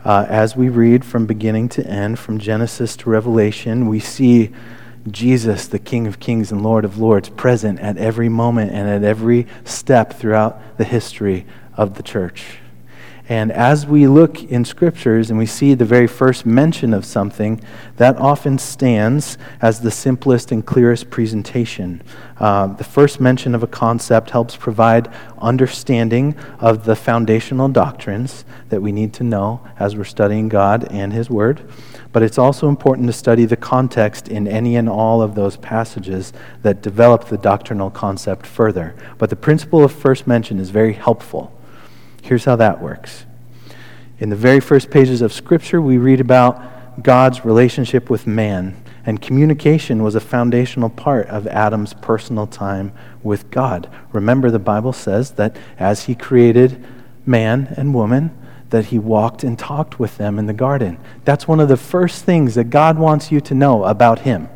Uh, 0.04 0.26
as 0.28 0.56
we 0.56 0.68
read 0.68 1.04
from 1.04 1.26
beginning 1.26 1.68
to 1.68 1.86
end, 1.86 2.18
from 2.18 2.38
Genesis 2.38 2.96
to 2.96 3.10
Revelation, 3.10 3.86
we 3.86 4.00
see 4.00 4.50
Jesus, 5.08 5.68
the 5.68 5.78
King 5.78 6.08
of 6.08 6.18
Kings 6.18 6.50
and 6.50 6.62
Lord 6.62 6.84
of 6.84 6.98
Lords, 6.98 7.28
present 7.28 7.78
at 7.78 7.98
every 7.98 8.28
moment 8.28 8.72
and 8.72 8.88
at 8.88 9.04
every 9.04 9.46
step 9.64 10.14
throughout 10.14 10.76
the 10.76 10.84
history 10.84 11.46
of 11.76 11.94
the 11.94 12.02
church. 12.02 12.58
And 13.28 13.52
as 13.52 13.86
we 13.86 14.06
look 14.06 14.42
in 14.42 14.64
scriptures 14.64 15.30
and 15.30 15.38
we 15.38 15.46
see 15.46 15.74
the 15.74 15.84
very 15.84 16.06
first 16.06 16.44
mention 16.44 16.92
of 16.92 17.04
something, 17.04 17.60
that 17.96 18.16
often 18.16 18.58
stands 18.58 19.38
as 19.60 19.80
the 19.80 19.90
simplest 19.90 20.50
and 20.50 20.66
clearest 20.66 21.10
presentation. 21.10 22.02
Uh, 22.38 22.68
the 22.68 22.84
first 22.84 23.20
mention 23.20 23.54
of 23.54 23.62
a 23.62 23.68
concept 23.68 24.30
helps 24.30 24.56
provide 24.56 25.12
understanding 25.38 26.34
of 26.58 26.84
the 26.84 26.96
foundational 26.96 27.68
doctrines 27.68 28.44
that 28.70 28.82
we 28.82 28.90
need 28.90 29.12
to 29.14 29.22
know 29.22 29.60
as 29.78 29.94
we're 29.94 30.04
studying 30.04 30.48
God 30.48 30.90
and 30.90 31.12
His 31.12 31.30
Word. 31.30 31.62
But 32.12 32.22
it's 32.22 32.38
also 32.38 32.68
important 32.68 33.06
to 33.06 33.12
study 33.12 33.44
the 33.44 33.56
context 33.56 34.28
in 34.28 34.48
any 34.48 34.74
and 34.74 34.88
all 34.88 35.22
of 35.22 35.34
those 35.34 35.56
passages 35.56 36.32
that 36.62 36.82
develop 36.82 37.26
the 37.26 37.38
doctrinal 37.38 37.90
concept 37.90 38.46
further. 38.46 38.96
But 39.18 39.30
the 39.30 39.36
principle 39.36 39.84
of 39.84 39.92
first 39.92 40.26
mention 40.26 40.58
is 40.58 40.70
very 40.70 40.94
helpful. 40.94 41.56
Here's 42.22 42.44
how 42.44 42.56
that 42.56 42.80
works. 42.80 43.26
In 44.18 44.28
the 44.28 44.36
very 44.36 44.60
first 44.60 44.90
pages 44.90 45.22
of 45.22 45.32
Scripture, 45.32 45.80
we 45.80 45.98
read 45.98 46.20
about 46.20 47.02
God's 47.02 47.44
relationship 47.44 48.10
with 48.10 48.26
man, 48.26 48.76
and 49.06 49.22
communication 49.22 50.02
was 50.02 50.14
a 50.14 50.20
foundational 50.20 50.90
part 50.90 51.26
of 51.28 51.46
Adam's 51.46 51.94
personal 51.94 52.46
time 52.46 52.92
with 53.22 53.50
God. 53.50 53.88
Remember, 54.12 54.50
the 54.50 54.58
Bible 54.58 54.92
says 54.92 55.32
that 55.32 55.56
as 55.78 56.04
he 56.04 56.14
created 56.14 56.84
man 57.24 57.72
and 57.76 57.94
woman, 57.94 58.36
that 58.68 58.86
he 58.86 58.98
walked 58.98 59.42
and 59.42 59.58
talked 59.58 59.98
with 59.98 60.16
them 60.16 60.38
in 60.38 60.46
the 60.46 60.52
garden. 60.52 60.98
That's 61.24 61.48
one 61.48 61.60
of 61.60 61.68
the 61.68 61.76
first 61.76 62.24
things 62.24 62.54
that 62.54 62.70
God 62.70 62.98
wants 62.98 63.32
you 63.32 63.40
to 63.40 63.54
know 63.54 63.84
about 63.84 64.20
him. 64.20 64.48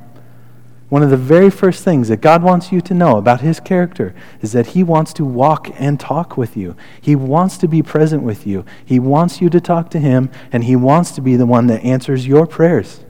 One 0.90 1.02
of 1.02 1.10
the 1.10 1.16
very 1.16 1.50
first 1.50 1.82
things 1.82 2.08
that 2.08 2.20
God 2.20 2.42
wants 2.42 2.70
you 2.70 2.80
to 2.82 2.94
know 2.94 3.16
about 3.16 3.40
His 3.40 3.58
character 3.58 4.14
is 4.42 4.52
that 4.52 4.68
He 4.68 4.82
wants 4.82 5.12
to 5.14 5.24
walk 5.24 5.70
and 5.80 5.98
talk 5.98 6.36
with 6.36 6.56
you. 6.56 6.76
He 7.00 7.16
wants 7.16 7.56
to 7.58 7.68
be 7.68 7.82
present 7.82 8.22
with 8.22 8.46
you. 8.46 8.64
He 8.84 8.98
wants 8.98 9.40
you 9.40 9.48
to 9.50 9.60
talk 9.60 9.90
to 9.90 9.98
Him, 9.98 10.30
and 10.52 10.64
He 10.64 10.76
wants 10.76 11.12
to 11.12 11.20
be 11.20 11.36
the 11.36 11.46
one 11.46 11.66
that 11.68 11.82
answers 11.82 12.26
your 12.26 12.46
prayers. 12.46 13.00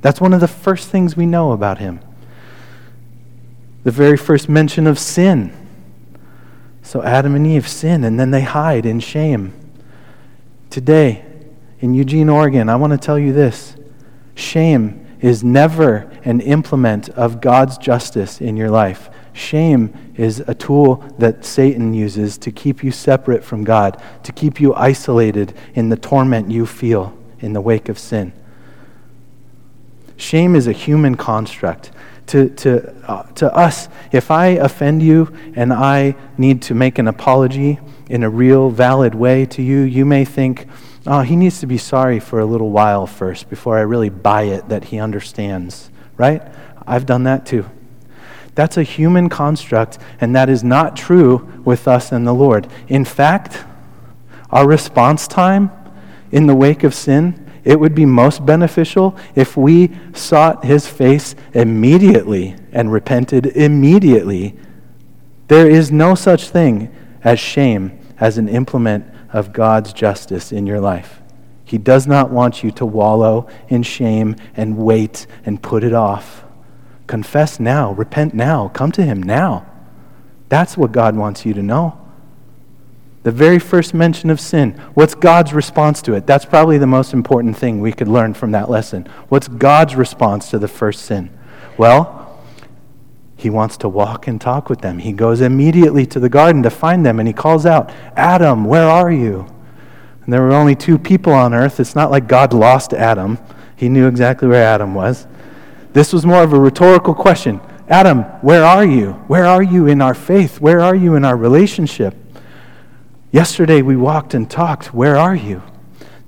That's 0.00 0.20
one 0.20 0.32
of 0.32 0.40
the 0.40 0.48
first 0.48 0.88
things 0.88 1.16
we 1.16 1.26
know 1.26 1.52
about 1.52 1.78
Him. 1.78 2.00
The 3.84 3.90
very 3.90 4.16
first 4.16 4.48
mention 4.48 4.86
of 4.86 4.98
sin. 4.98 5.52
So 6.82 7.02
Adam 7.02 7.34
and 7.34 7.46
Eve 7.46 7.68
sin, 7.68 8.04
and 8.04 8.18
then 8.18 8.30
they 8.30 8.42
hide 8.42 8.86
in 8.86 9.00
shame. 9.00 9.52
Today, 10.70 11.24
in 11.80 11.94
Eugene, 11.94 12.28
Oregon, 12.28 12.68
I 12.68 12.76
want 12.76 12.92
to 12.92 12.98
tell 12.98 13.18
you 13.18 13.32
this 13.32 13.76
shame 14.34 15.01
is 15.22 15.42
never 15.42 16.10
an 16.24 16.40
implement 16.40 17.08
of 17.10 17.40
God's 17.40 17.78
justice 17.78 18.40
in 18.40 18.56
your 18.56 18.70
life. 18.70 19.08
Shame 19.32 19.94
is 20.16 20.40
a 20.40 20.54
tool 20.54 20.96
that 21.18 21.44
Satan 21.44 21.94
uses 21.94 22.36
to 22.38 22.50
keep 22.50 22.84
you 22.84 22.90
separate 22.90 23.42
from 23.42 23.64
God, 23.64 24.02
to 24.24 24.32
keep 24.32 24.60
you 24.60 24.74
isolated 24.74 25.54
in 25.74 25.88
the 25.88 25.96
torment 25.96 26.50
you 26.50 26.66
feel 26.66 27.16
in 27.40 27.54
the 27.54 27.60
wake 27.60 27.88
of 27.88 27.98
sin. 27.98 28.32
Shame 30.16 30.54
is 30.54 30.66
a 30.66 30.72
human 30.72 31.16
construct. 31.16 31.92
To, 32.28 32.48
to, 32.50 32.94
uh, 33.10 33.24
to 33.34 33.52
us, 33.54 33.88
if 34.12 34.30
I 34.30 34.46
offend 34.48 35.02
you 35.02 35.34
and 35.56 35.72
I 35.72 36.14
need 36.38 36.62
to 36.62 36.74
make 36.74 36.98
an 36.98 37.08
apology 37.08 37.80
in 38.08 38.22
a 38.22 38.30
real, 38.30 38.70
valid 38.70 39.14
way 39.14 39.44
to 39.46 39.62
you, 39.62 39.80
you 39.80 40.04
may 40.04 40.24
think, 40.24 40.68
oh, 41.06 41.22
he 41.22 41.36
needs 41.36 41.60
to 41.60 41.66
be 41.66 41.78
sorry 41.78 42.20
for 42.20 42.40
a 42.40 42.44
little 42.44 42.70
while 42.70 43.06
first 43.06 43.48
before 43.48 43.78
I 43.78 43.82
really 43.82 44.10
buy 44.10 44.42
it 44.42 44.68
that 44.68 44.84
he 44.84 44.98
understands, 44.98 45.90
right? 46.16 46.42
I've 46.86 47.06
done 47.06 47.24
that 47.24 47.46
too. 47.46 47.66
That's 48.54 48.76
a 48.76 48.82
human 48.82 49.28
construct, 49.28 49.98
and 50.20 50.36
that 50.36 50.48
is 50.48 50.62
not 50.62 50.96
true 50.96 51.50
with 51.64 51.88
us 51.88 52.12
and 52.12 52.26
the 52.26 52.34
Lord. 52.34 52.68
In 52.88 53.04
fact, 53.04 53.64
our 54.50 54.66
response 54.66 55.26
time 55.26 55.70
in 56.30 56.46
the 56.46 56.54
wake 56.54 56.84
of 56.84 56.94
sin, 56.94 57.38
it 57.64 57.78
would 57.78 57.94
be 57.94 58.04
most 58.04 58.44
beneficial 58.44 59.16
if 59.34 59.56
we 59.56 59.90
sought 60.12 60.64
his 60.64 60.86
face 60.86 61.34
immediately 61.54 62.56
and 62.72 62.92
repented 62.92 63.46
immediately. 63.46 64.56
There 65.48 65.68
is 65.68 65.90
no 65.90 66.14
such 66.14 66.48
thing 66.48 66.94
as 67.24 67.38
shame 67.38 67.98
as 68.18 68.36
an 68.36 68.48
implement 68.48 69.06
of 69.32 69.52
God's 69.52 69.92
justice 69.92 70.52
in 70.52 70.66
your 70.66 70.80
life. 70.80 71.20
He 71.64 71.78
does 71.78 72.06
not 72.06 72.30
want 72.30 72.62
you 72.62 72.70
to 72.72 72.84
wallow 72.86 73.48
in 73.68 73.82
shame 73.82 74.36
and 74.54 74.76
wait 74.76 75.26
and 75.44 75.62
put 75.62 75.84
it 75.84 75.94
off. 75.94 76.44
Confess 77.06 77.58
now, 77.58 77.92
repent 77.92 78.34
now, 78.34 78.68
come 78.68 78.92
to 78.92 79.02
Him 79.02 79.22
now. 79.22 79.66
That's 80.48 80.76
what 80.76 80.92
God 80.92 81.16
wants 81.16 81.46
you 81.46 81.54
to 81.54 81.62
know. 81.62 81.98
The 83.22 83.30
very 83.30 83.58
first 83.58 83.94
mention 83.94 84.30
of 84.30 84.40
sin, 84.40 84.72
what's 84.94 85.14
God's 85.14 85.54
response 85.54 86.02
to 86.02 86.14
it? 86.14 86.26
That's 86.26 86.44
probably 86.44 86.76
the 86.76 86.86
most 86.86 87.12
important 87.12 87.56
thing 87.56 87.80
we 87.80 87.92
could 87.92 88.08
learn 88.08 88.34
from 88.34 88.50
that 88.50 88.68
lesson. 88.68 89.08
What's 89.28 89.48
God's 89.48 89.94
response 89.94 90.50
to 90.50 90.58
the 90.58 90.68
first 90.68 91.06
sin? 91.06 91.30
Well, 91.78 92.21
he 93.42 93.50
wants 93.50 93.76
to 93.78 93.88
walk 93.88 94.26
and 94.26 94.40
talk 94.40 94.68
with 94.68 94.80
them. 94.80 94.98
He 94.98 95.12
goes 95.12 95.40
immediately 95.40 96.06
to 96.06 96.20
the 96.20 96.28
garden 96.28 96.62
to 96.62 96.70
find 96.70 97.04
them 97.04 97.18
and 97.18 97.28
he 97.28 97.34
calls 97.34 97.66
out, 97.66 97.90
Adam, 98.16 98.64
where 98.64 98.88
are 98.88 99.10
you? 99.10 99.46
And 100.24 100.32
there 100.32 100.42
were 100.42 100.52
only 100.52 100.74
two 100.74 100.98
people 100.98 101.32
on 101.32 101.52
earth. 101.52 101.80
It's 101.80 101.94
not 101.94 102.10
like 102.10 102.28
God 102.28 102.52
lost 102.52 102.92
Adam, 102.92 103.38
he 103.76 103.88
knew 103.88 104.06
exactly 104.06 104.48
where 104.48 104.64
Adam 104.64 104.94
was. 104.94 105.26
This 105.92 106.12
was 106.12 106.24
more 106.24 106.42
of 106.42 106.52
a 106.52 106.60
rhetorical 106.60 107.14
question 107.14 107.60
Adam, 107.88 108.22
where 108.40 108.64
are 108.64 108.84
you? 108.84 109.12
Where 109.26 109.44
are 109.44 109.62
you 109.62 109.86
in 109.86 110.00
our 110.00 110.14
faith? 110.14 110.60
Where 110.60 110.80
are 110.80 110.94
you 110.94 111.14
in 111.16 111.24
our 111.24 111.36
relationship? 111.36 112.14
Yesterday 113.32 113.82
we 113.82 113.96
walked 113.96 114.34
and 114.34 114.48
talked. 114.50 114.94
Where 114.94 115.16
are 115.16 115.34
you? 115.34 115.62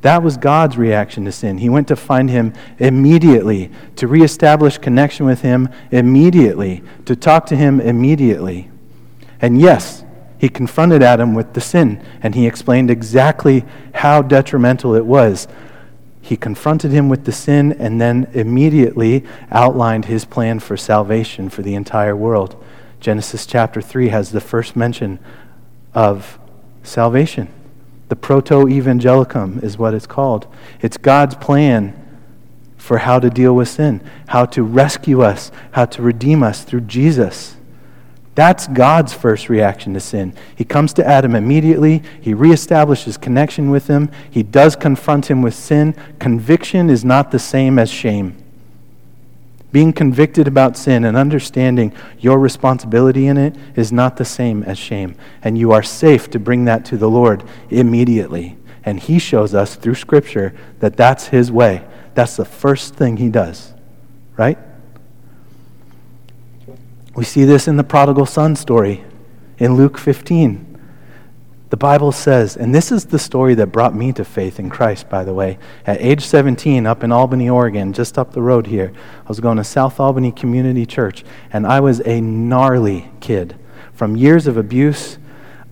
That 0.05 0.23
was 0.23 0.37
God's 0.37 0.77
reaction 0.77 1.25
to 1.25 1.33
sin. 1.33 1.57
He 1.57 1.71
went 1.71 1.89
to 1.89 1.97
find 1.97 2.29
him 2.29 2.53
immediately, 2.79 3.71
to 3.97 4.07
reestablish 4.07 4.77
connection 4.77 5.25
with 5.25 5.41
him 5.41 5.71
immediately, 5.91 6.83
to 7.07 7.17
talk 7.17 7.47
to 7.47 7.57
him 7.57 7.81
immediately. 7.81 8.69
And 9.41 9.59
yes, 9.59 10.05
he 10.37 10.51
confronted 10.51 11.03
Adam 11.03 11.33
with 11.33 11.55
the 11.55 11.63
sin, 11.63 12.05
and 12.23 12.35
he 12.35 12.47
explained 12.47 12.91
exactly 12.91 13.65
how 13.95 14.21
detrimental 14.21 14.95
it 14.95 15.07
was. 15.07 15.49
He 16.21 16.37
confronted 16.37 16.91
him 16.91 17.09
with 17.09 17.25
the 17.25 17.33
sin 17.33 17.73
and 17.73 17.99
then 17.99 18.29
immediately 18.35 19.25
outlined 19.51 20.05
his 20.05 20.27
plan 20.27 20.61
for 20.61 20.77
salvation 20.77 21.49
for 21.49 21.63
the 21.63 21.75
entire 21.75 22.15
world. 22.15 22.63
Genesis 23.01 23.47
chapter 23.47 23.81
3 23.81 24.09
has 24.09 24.33
the 24.33 24.43
first 24.43 24.77
mention 24.77 25.19
of 25.95 26.39
salvation. 26.83 27.49
The 28.15 28.21
proto 28.21 28.67
evangelium 28.67 29.61
is 29.65 29.77
what 29.77 29.93
it's 29.93 30.07
called. 30.07 30.47
It's 30.81 30.97
God's 30.97 31.35
plan 31.35 32.01
for 32.77 32.99
how 32.99 33.19
to 33.19 33.29
deal 33.29 33.57
with 33.57 33.69
sin, 33.69 34.01
how 34.29 34.47
to 34.47 34.63
rescue 34.63 35.23
us, 35.23 35.51
how 35.73 35.87
to 35.87 36.01
redeem 36.01 36.45
us 36.45 36.63
through 36.63 36.83
Jesus. 36.83 37.57
That's 38.37 38.69
God's 38.69 39.13
first 39.13 39.49
reaction 39.49 39.95
to 39.95 40.01
sin. 40.01 40.33
He 40.55 40.65
comes 40.65 40.93
to 40.93 41.05
Adam 41.05 41.35
immediately. 41.35 42.05
He 42.21 42.35
reestablishes 42.35 43.21
connection 43.21 43.73
with 43.73 43.89
him. 43.89 44.13
He 44.31 44.45
does 44.45 44.77
confront 44.77 45.29
him 45.29 45.43
with 45.43 45.57
sin. 45.57 45.97
Conviction 46.21 46.91
is 46.91 47.05
not 47.05 47.33
the 47.33 47.41
same 47.41 47.81
as 47.81 47.91
shame. 47.91 48.44
Being 49.75 49.93
convicted 49.93 50.47
about 50.47 50.77
sin 50.77 51.05
and 51.05 51.17
understanding 51.17 51.93
your 52.21 52.39
responsibility 52.39 53.27
in 53.27 53.37
it 53.37 53.57
is 53.75 53.91
not 53.91 54.19
the 54.19 54.25
same 54.25 54.63
as 54.63 54.79
shame. 54.79 55.17
And 55.43 55.59
you 55.59 55.73
are 55.73 55.83
safe 55.83 56.31
to 56.31 56.39
bring 56.39 56.65
that 56.67 56.85
to 56.85 56.97
the 56.97 57.11
Lord 57.11 57.43
immediately. 57.71 58.57
And 58.85 59.01
He 59.01 59.19
shows 59.19 59.53
us 59.53 59.75
through 59.75 59.97
Scripture 59.97 60.55
that 60.79 60.97
that's 60.97 61.27
His 61.27 61.51
way. 61.51 61.85
That's 62.15 62.37
the 62.37 62.45
first 62.45 62.95
thing 62.95 63.17
He 63.17 63.29
does, 63.29 63.75
right? 64.37 64.59
We 67.17 67.25
see 67.25 67.43
this 67.43 67.67
in 67.67 67.77
the 67.77 67.83
prodigal 67.83 68.27
son 68.27 68.55
story 68.55 69.03
in 69.59 69.75
Luke 69.75 69.99
15. 69.99 70.74
The 71.71 71.77
Bible 71.77 72.13
says, 72.13 72.57
and 72.57 72.75
this 72.75 72.93
is 72.93 73.07
the 73.07 73.19
story 73.19 73.55
that 73.55 73.69
brought 73.69 73.95
me 73.95 74.13
to 74.13 74.25
faith 74.25 74.61
in 74.61 74.71
Christ, 74.71 75.09
by 75.09 75.25
the 75.25 75.35
way. 75.35 75.59
At 75.87 76.01
age 76.01 76.25
17, 76.25 76.87
up 76.87 77.03
in 77.03 77.11
Albany, 77.11 77.49
Oregon, 77.49 77.93
just 77.93 78.19
up 78.19 78.33
the 78.33 78.43
road 78.43 78.67
here, 78.67 78.93
I 79.25 79.29
was 79.29 79.41
going 79.41 79.57
to 79.57 79.65
South 79.65 79.99
Albany 79.99 80.31
Community 80.31 80.87
Church, 80.87 81.25
and 81.53 81.67
I 81.67 81.81
was 81.81 82.01
a 82.01 82.21
gnarly 82.21 83.11
kid. 83.21 83.57
From 83.93 84.15
years 84.15 84.47
of 84.47 84.57
abuse, 84.57 85.19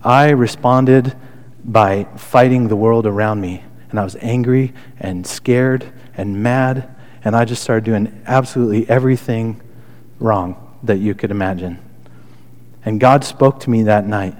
I 0.03 0.31
responded 0.31 1.15
by 1.63 2.05
fighting 2.17 2.67
the 2.67 2.75
world 2.75 3.05
around 3.05 3.39
me. 3.39 3.63
And 3.89 3.99
I 3.99 4.03
was 4.03 4.17
angry 4.19 4.73
and 4.99 5.25
scared 5.25 5.93
and 6.17 6.41
mad, 6.41 6.95
and 7.23 7.35
I 7.35 7.45
just 7.45 7.61
started 7.61 7.85
doing 7.85 8.23
absolutely 8.25 8.89
everything 8.89 9.61
wrong 10.19 10.77
that 10.83 10.97
you 10.97 11.13
could 11.13 11.31
imagine. 11.31 11.77
And 12.83 12.99
God 12.99 13.23
spoke 13.23 13.59
to 13.61 13.69
me 13.69 13.83
that 13.83 14.05
night 14.07 14.35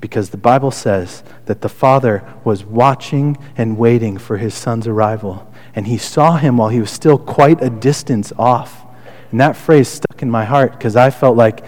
because 0.00 0.30
the 0.30 0.36
Bible 0.36 0.70
says 0.70 1.22
that 1.46 1.60
the 1.60 1.68
Father 1.68 2.22
was 2.44 2.64
watching 2.64 3.36
and 3.56 3.78
waiting 3.78 4.18
for 4.18 4.36
his 4.36 4.54
son's 4.54 4.86
arrival. 4.86 5.50
And 5.74 5.86
he 5.86 5.98
saw 5.98 6.36
him 6.36 6.58
while 6.58 6.68
he 6.68 6.80
was 6.80 6.90
still 6.90 7.18
quite 7.18 7.62
a 7.62 7.70
distance 7.70 8.32
off. 8.38 8.84
And 9.30 9.40
that 9.40 9.56
phrase 9.56 9.88
stuck 9.88 10.22
in 10.22 10.30
my 10.30 10.44
heart 10.44 10.72
because 10.72 10.96
I 10.96 11.10
felt 11.10 11.36
like 11.36 11.64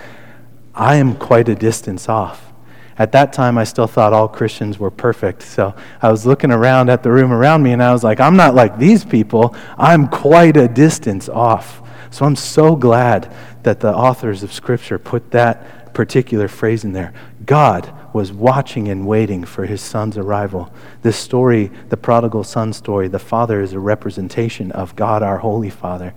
I 0.75 0.97
am 0.97 1.17
quite 1.17 1.49
a 1.49 1.55
distance 1.55 2.09
off. 2.09 2.53
At 2.99 3.13
that 3.13 3.33
time, 3.33 3.59
I 3.59 3.65
still 3.65 3.87
thought 3.87 4.13
all 4.13 4.29
Christians 4.29 4.79
were 4.79 4.91
perfect. 4.91 5.43
So 5.43 5.75
I 6.03 6.11
was 6.11 6.27
looking 6.27 6.51
around 6.51 6.91
at 6.91 7.03
the 7.03 7.11
room 7.11 7.33
around 7.33 7.63
me 7.63 7.73
and 7.73 7.83
I 7.83 7.93
was 7.93 8.03
like, 8.03 8.19
I'm 8.21 8.37
not 8.37 8.55
like 8.55 8.79
these 8.79 9.05
people. 9.05 9.55
I'm 9.77 10.09
quite 10.09 10.57
a 10.57 10.67
distance 10.67 11.29
off. 11.29 11.83
So 12.11 12.25
I'm 12.25 12.37
so 12.37 12.77
glad 12.77 13.33
that 13.63 13.81
the 13.81 13.95
authors 13.95 14.43
of 14.43 14.53
Scripture 14.53 14.99
put 14.99 15.31
that 15.33 15.95
particular 15.95 16.49
phrase 16.49 16.85
in 16.85 16.93
there. 16.93 17.13
God 17.45 17.93
was 18.15 18.33
watching 18.33 18.89
and 18.89 19.07
waiting 19.07 19.45
for 19.45 19.67
his 19.67 19.81
son's 19.81 20.17
arrival. 20.17 20.73
This 21.03 21.17
story, 21.17 21.71
the 21.89 21.97
prodigal 21.97 22.45
son 22.45 22.73
story, 22.73 23.09
the 23.09 23.19
father 23.19 23.61
is 23.61 23.73
a 23.73 23.79
representation 23.79 24.71
of 24.73 24.97
God, 24.97 25.23
our 25.23 25.39
Holy 25.39 25.71
Father. 25.71 26.15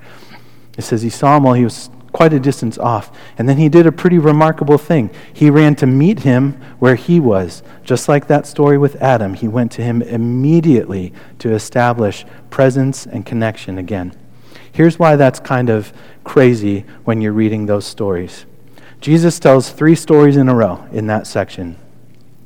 It 0.77 0.84
says 0.84 1.01
he 1.01 1.10
saw 1.10 1.38
him 1.38 1.43
while 1.43 1.54
he 1.54 1.63
was 1.63 1.89
quite 2.12 2.34
a 2.34 2.39
distance 2.39 2.77
off. 2.77 3.17
And 3.38 3.47
then 3.47 3.58
he 3.58 3.69
did 3.69 3.88
a 3.88 3.91
pretty 3.91 4.19
remarkable 4.19 4.77
thing. 4.77 5.10
He 5.34 5.49
ran 5.49 5.75
to 5.77 5.88
meet 5.88 6.19
him 6.19 6.54
where 6.80 6.95
he 6.95 7.19
was. 7.19 7.63
Just 7.84 8.10
like 8.10 8.27
that 8.27 8.45
story 8.45 8.77
with 8.77 9.01
Adam, 9.01 9.34
he 9.34 9.47
went 9.47 9.71
to 9.73 9.84
him 9.84 10.01
immediately 10.01 11.13
to 11.39 11.54
establish 11.54 12.25
presence 12.49 13.06
and 13.06 13.25
connection 13.25 13.77
again. 13.77 14.13
Here's 14.74 14.98
why 14.98 15.16
that's 15.16 15.40
kind 15.40 15.70
of 15.70 15.92
crazy 16.24 16.86
when 17.04 17.22
you're 17.22 17.34
reading 17.34 17.66
those 17.66 17.86
stories. 17.86 18.46
Jesus 19.02 19.40
tells 19.40 19.70
three 19.70 19.96
stories 19.96 20.38
in 20.38 20.48
a 20.48 20.56
row 20.56 20.86
in 20.92 21.08
that 21.08 21.28
section. 21.28 21.76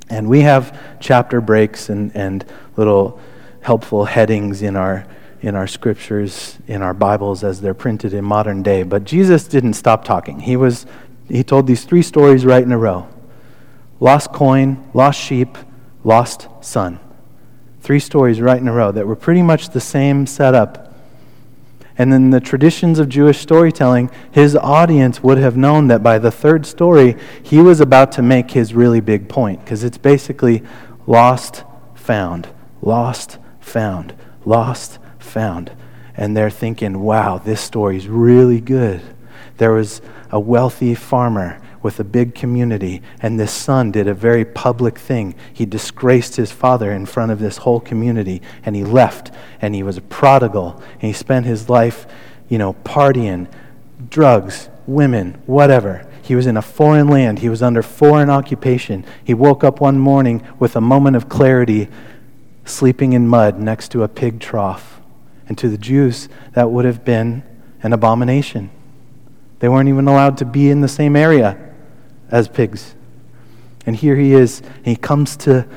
And 0.10 0.30
we 0.30 0.42
have 0.42 0.78
chapter 1.00 1.42
breaks 1.42 1.90
and, 1.90 2.16
and 2.16 2.46
little 2.78 3.20
helpful 3.62 4.06
headings 4.06 4.62
in 4.62 4.76
our, 4.76 5.06
in 5.42 5.56
our 5.56 5.68
scriptures, 5.68 6.58
in 6.68 6.82
our 6.82 6.94
Bibles 6.94 7.44
as 7.44 7.62
they're 7.62 7.74
printed 7.74 8.14
in 8.14 8.24
modern 8.24 8.64
day. 8.64 8.84
But 8.84 9.04
Jesus 9.04 9.48
didn't 9.48 9.74
stop 9.74 10.06
talking. 10.06 10.40
He, 10.40 10.56
was, 10.56 10.86
he 11.28 11.44
told 11.44 11.68
these 11.68 11.84
three 11.84 12.04
stories 12.04 12.46
right 12.46 12.64
in 12.64 12.72
a 12.72 12.78
row 12.78 13.08
lost 14.00 14.34
coin, 14.34 14.90
lost 14.94 15.20
sheep, 15.20 15.58
lost 16.04 16.48
son. 16.62 17.00
Three 17.82 18.00
stories 18.00 18.42
right 18.42 18.60
in 18.60 18.68
a 18.68 18.74
row 18.74 18.92
that 18.92 19.08
were 19.08 19.16
pretty 19.16 19.42
much 19.42 19.70
the 19.70 19.80
same 19.80 20.28
setup 20.28 20.85
and 21.98 22.14
in 22.14 22.30
the 22.30 22.42
traditions 22.42 23.00
of 23.00 23.10
Jewish 23.10 23.40
storytelling, 23.40 24.12
his 24.32 24.56
audience 24.56 25.24
would 25.24 25.38
have 25.38 25.56
known 25.56 25.88
that 25.88 26.04
by 26.04 26.20
the 26.20 26.32
third 26.32 26.66
story, 26.66 27.16
he 27.42 27.60
was 27.60 27.80
about 27.80 28.12
to 28.14 28.22
make 28.22 28.52
his 28.52 28.74
really 28.74 29.00
big 29.00 29.30
point, 29.30 29.60
because 29.62 29.84
it's 29.84 29.98
basically 29.98 30.62
lost, 31.08 31.64
found, 31.94 32.50
lost, 32.82 33.38
found, 33.60 34.14
lost, 34.44 35.00
found. 35.20 35.72
And 36.16 36.36
they're 36.36 36.50
thinking, 36.50 37.00
wow, 37.00 37.38
this 37.38 37.62
story's 37.62 38.08
really 38.08 38.62
good. 38.62 39.02
There 39.58 39.72
was 39.72 40.02
a 40.32 40.40
wealthy 40.40 40.96
farmer 40.96 41.62
with 41.86 42.00
a 42.00 42.04
big 42.04 42.34
community, 42.34 43.00
and 43.22 43.40
this 43.40 43.52
son 43.52 43.92
did 43.92 44.08
a 44.08 44.14
very 44.16 44.44
public 44.44 44.98
thing. 44.98 45.36
He 45.54 45.68
disgraced 45.68 46.36
his 46.36 46.52
father 46.52 46.92
in 46.92 47.06
front 47.06 47.32
of 47.32 47.38
this 47.38 47.58
whole 47.58 47.80
community, 47.80 48.42
and 48.66 48.76
he 48.76 48.84
left, 48.84 49.30
and 49.62 49.76
he 49.76 49.84
was 49.84 49.96
a 49.96 50.02
prodigal, 50.02 50.82
and 50.94 51.04
he 51.04 51.14
spent 51.14 51.46
his 51.46 51.70
life, 51.70 52.08
you 52.50 52.58
know, 52.58 52.74
partying, 52.84 53.48
drugs, 54.10 54.68
women, 54.88 55.40
whatever. 55.46 56.08
He 56.24 56.34
was 56.34 56.48
in 56.48 56.58
a 56.58 56.62
foreign 56.64 57.08
land. 57.08 57.38
He 57.38 57.50
was 57.50 57.62
under 57.62 57.84
foreign 57.84 58.32
occupation. 58.32 59.06
He 59.24 59.36
woke 59.36 59.64
up 59.64 59.80
one 59.80 60.00
morning 60.00 60.42
with 60.58 60.76
a 60.76 60.82
moment 60.82 61.16
of 61.16 61.30
clarity, 61.30 61.88
sleeping 62.66 63.14
in 63.14 63.28
mud 63.28 63.60
next 63.60 63.90
to 63.90 64.02
a 64.02 64.08
pig 64.08 64.40
trough. 64.40 65.00
And 65.48 65.56
to 65.60 65.70
the 65.70 65.78
Jews, 65.78 66.30
that 66.54 66.72
would 66.72 66.86
have 66.86 67.06
been 67.06 67.44
an 67.84 67.94
abomination. 67.94 68.72
They 69.60 69.70
weren't 69.70 69.88
even 69.88 70.08
allowed 70.08 70.40
to 70.40 70.46
be 70.46 70.72
in 70.72 70.82
the 70.82 70.88
same 70.88 71.16
area 71.16 71.62
as 72.32 72.48
pigs. 72.48 72.96
And 73.86 73.96
here 73.96 74.16
he 74.16 74.34
is, 74.34 74.62
he 74.84 74.96
comes 74.96 75.38
to 75.38 75.68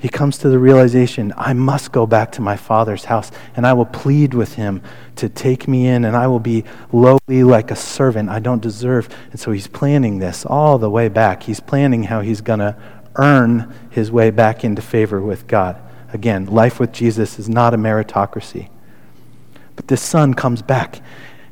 he 0.00 0.08
comes 0.08 0.38
to 0.38 0.48
the 0.48 0.60
realization 0.60 1.34
I 1.36 1.54
must 1.54 1.90
go 1.90 2.06
back 2.06 2.30
to 2.32 2.40
my 2.40 2.56
father's 2.56 3.06
house, 3.06 3.32
and 3.56 3.66
I 3.66 3.72
will 3.72 3.84
plead 3.84 4.32
with 4.32 4.54
him 4.54 4.80
to 5.16 5.28
take 5.28 5.66
me 5.66 5.88
in, 5.88 6.04
and 6.04 6.16
I 6.16 6.28
will 6.28 6.38
be 6.38 6.62
lowly 6.92 7.42
like 7.42 7.72
a 7.72 7.76
servant 7.76 8.28
I 8.28 8.38
don't 8.38 8.62
deserve. 8.62 9.08
And 9.32 9.40
so 9.40 9.50
he's 9.50 9.66
planning 9.66 10.20
this 10.20 10.46
all 10.46 10.78
the 10.78 10.88
way 10.88 11.08
back. 11.08 11.42
He's 11.42 11.58
planning 11.58 12.04
how 12.04 12.20
he's 12.20 12.40
going 12.40 12.60
to 12.60 12.76
earn 13.16 13.74
his 13.90 14.12
way 14.12 14.30
back 14.30 14.62
into 14.64 14.82
favor 14.82 15.20
with 15.20 15.48
God. 15.48 15.76
Again, 16.12 16.46
life 16.46 16.78
with 16.78 16.92
Jesus 16.92 17.40
is 17.40 17.48
not 17.48 17.74
a 17.74 17.76
meritocracy. 17.76 18.70
But 19.74 19.88
this 19.88 20.00
son 20.00 20.34
comes 20.34 20.62
back. 20.62 21.00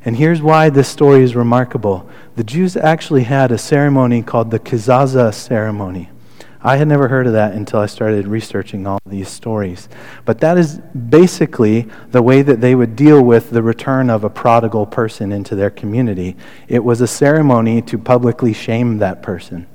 And 0.07 0.17
here's 0.17 0.41
why 0.41 0.71
this 0.71 0.87
story 0.87 1.25
is 1.25 1.35
remarkable. 1.35 2.09
The 2.37 2.45
Jews 2.45 2.77
actually 2.77 3.25
had 3.25 3.51
a 3.51 3.59
ceremony 3.59 4.23
called 4.23 4.53
the 4.53 4.61
Kezazah 4.61 5.35
ceremony. 5.35 6.11
I 6.63 6.77
had 6.77 6.87
never 6.87 7.09
heard 7.09 7.27
of 7.27 7.33
that 7.33 7.55
until 7.55 7.81
I 7.81 7.87
started 7.87 8.29
researching 8.29 8.87
all 8.87 9.01
these 9.05 9.29
stories. 9.29 9.89
But 10.25 10.39
that 10.43 10.59
is 10.59 10.79
basically 10.79 11.89
the 12.13 12.23
way 12.23 12.43
that 12.43 12.61
they 12.61 12.77
would 12.77 12.95
deal 12.95 13.21
with 13.21 13.51
the 13.51 13.65
return 13.65 14.09
of 14.09 14.23
a 14.23 14.31
prodigal 14.31 14.87
person 14.87 15.33
into 15.33 15.57
their 15.57 15.71
community. 15.71 16.37
It 16.69 16.85
was 16.85 17.01
a 17.01 17.09
ceremony 17.09 17.83
to 17.83 17.99
publicly 17.99 18.53
shame 18.53 18.99
that 18.99 19.25
person. 19.25 19.67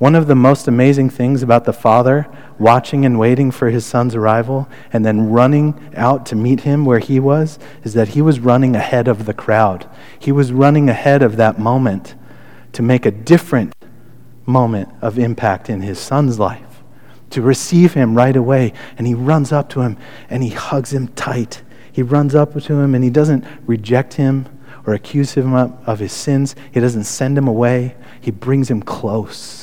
One 0.00 0.14
of 0.14 0.28
the 0.28 0.34
most 0.34 0.66
amazing 0.66 1.10
things 1.10 1.42
about 1.42 1.66
the 1.66 1.74
father 1.74 2.26
watching 2.58 3.04
and 3.04 3.18
waiting 3.18 3.50
for 3.50 3.68
his 3.68 3.84
son's 3.84 4.14
arrival 4.14 4.66
and 4.94 5.04
then 5.04 5.28
running 5.28 5.78
out 5.94 6.24
to 6.24 6.34
meet 6.34 6.60
him 6.60 6.86
where 6.86 7.00
he 7.00 7.20
was 7.20 7.58
is 7.84 7.92
that 7.92 8.08
he 8.08 8.22
was 8.22 8.40
running 8.40 8.74
ahead 8.74 9.08
of 9.08 9.26
the 9.26 9.34
crowd. 9.34 9.86
He 10.18 10.32
was 10.32 10.52
running 10.52 10.88
ahead 10.88 11.20
of 11.20 11.36
that 11.36 11.58
moment 11.58 12.14
to 12.72 12.80
make 12.80 13.04
a 13.04 13.10
different 13.10 13.74
moment 14.46 14.88
of 15.02 15.18
impact 15.18 15.68
in 15.68 15.82
his 15.82 15.98
son's 15.98 16.38
life, 16.38 16.82
to 17.28 17.42
receive 17.42 17.92
him 17.92 18.14
right 18.14 18.36
away. 18.36 18.72
And 18.96 19.06
he 19.06 19.12
runs 19.12 19.52
up 19.52 19.68
to 19.68 19.82
him 19.82 19.98
and 20.30 20.42
he 20.42 20.48
hugs 20.48 20.94
him 20.94 21.08
tight. 21.08 21.60
He 21.92 22.02
runs 22.02 22.34
up 22.34 22.54
to 22.54 22.80
him 22.80 22.94
and 22.94 23.04
he 23.04 23.10
doesn't 23.10 23.44
reject 23.66 24.14
him 24.14 24.48
or 24.86 24.94
accuse 24.94 25.34
him 25.34 25.52
of 25.52 25.98
his 25.98 26.12
sins. 26.12 26.56
He 26.72 26.80
doesn't 26.80 27.04
send 27.04 27.36
him 27.36 27.46
away, 27.46 27.96
he 28.18 28.30
brings 28.30 28.70
him 28.70 28.82
close. 28.82 29.59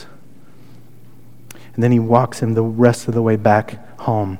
And 1.77 1.83
then 1.83 1.91
he 1.91 1.99
walks 1.99 2.39
him 2.39 2.55
the 2.55 2.63
rest 2.63 3.07
of 3.07 3.13
the 3.13 3.21
way 3.21 3.35
back 3.35 3.99
home. 3.99 4.39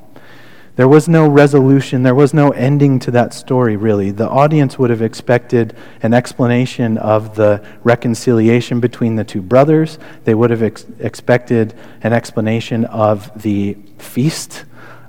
There 0.74 0.88
was 0.88 1.08
no 1.08 1.28
resolution, 1.28 2.02
there 2.02 2.16
was 2.16 2.34
no 2.34 2.50
ending 2.50 2.98
to 3.00 3.12
that 3.12 3.32
story, 3.32 3.76
really. 3.76 4.10
The 4.10 4.28
audience 4.28 4.76
would 4.76 4.90
have 4.90 5.02
expected 5.02 5.76
an 6.02 6.14
explanation 6.14 6.98
of 6.98 7.36
the 7.36 7.64
reconciliation 7.84 8.80
between 8.80 9.14
the 9.14 9.24
two 9.24 9.40
brothers. 9.40 10.00
They 10.24 10.34
would 10.34 10.50
have 10.50 10.62
ex- 10.64 10.86
expected 10.98 11.74
an 12.02 12.12
explanation 12.12 12.84
of 12.86 13.30
the 13.40 13.76
feast. 13.98 14.64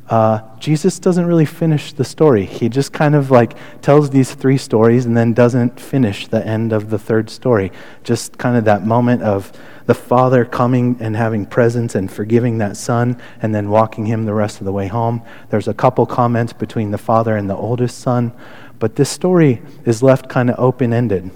Uh, 0.09 0.41
Jesus 0.57 0.97
doesn't 0.97 1.27
really 1.27 1.45
finish 1.45 1.93
the 1.93 2.03
story. 2.03 2.43
He 2.43 2.67
just 2.67 2.91
kind 2.91 3.13
of 3.13 3.29
like 3.29 3.55
tells 3.83 4.09
these 4.09 4.33
three 4.33 4.57
stories 4.57 5.05
and 5.05 5.15
then 5.15 5.33
doesn't 5.33 5.79
finish 5.79 6.27
the 6.27 6.45
end 6.45 6.73
of 6.73 6.89
the 6.89 6.97
third 6.97 7.29
story. 7.29 7.71
Just 8.03 8.35
kind 8.39 8.57
of 8.57 8.65
that 8.65 8.83
moment 8.83 9.21
of 9.21 9.51
the 9.85 9.93
father 9.93 10.45
coming 10.45 10.97
and 10.99 11.15
having 11.15 11.45
presence 11.45 11.93
and 11.93 12.11
forgiving 12.11 12.57
that 12.57 12.75
son 12.75 13.21
and 13.43 13.53
then 13.53 13.69
walking 13.69 14.07
him 14.07 14.25
the 14.25 14.33
rest 14.33 14.59
of 14.59 14.65
the 14.65 14.71
way 14.71 14.87
home. 14.87 15.21
There's 15.51 15.67
a 15.67 15.75
couple 15.75 16.07
comments 16.07 16.53
between 16.53 16.89
the 16.89 16.97
father 16.97 17.37
and 17.37 17.47
the 17.47 17.55
oldest 17.55 17.99
son, 17.99 18.33
but 18.79 18.95
this 18.95 19.11
story 19.11 19.61
is 19.85 20.01
left 20.01 20.27
kind 20.27 20.49
of 20.49 20.59
open 20.59 20.91
ended. 20.91 21.29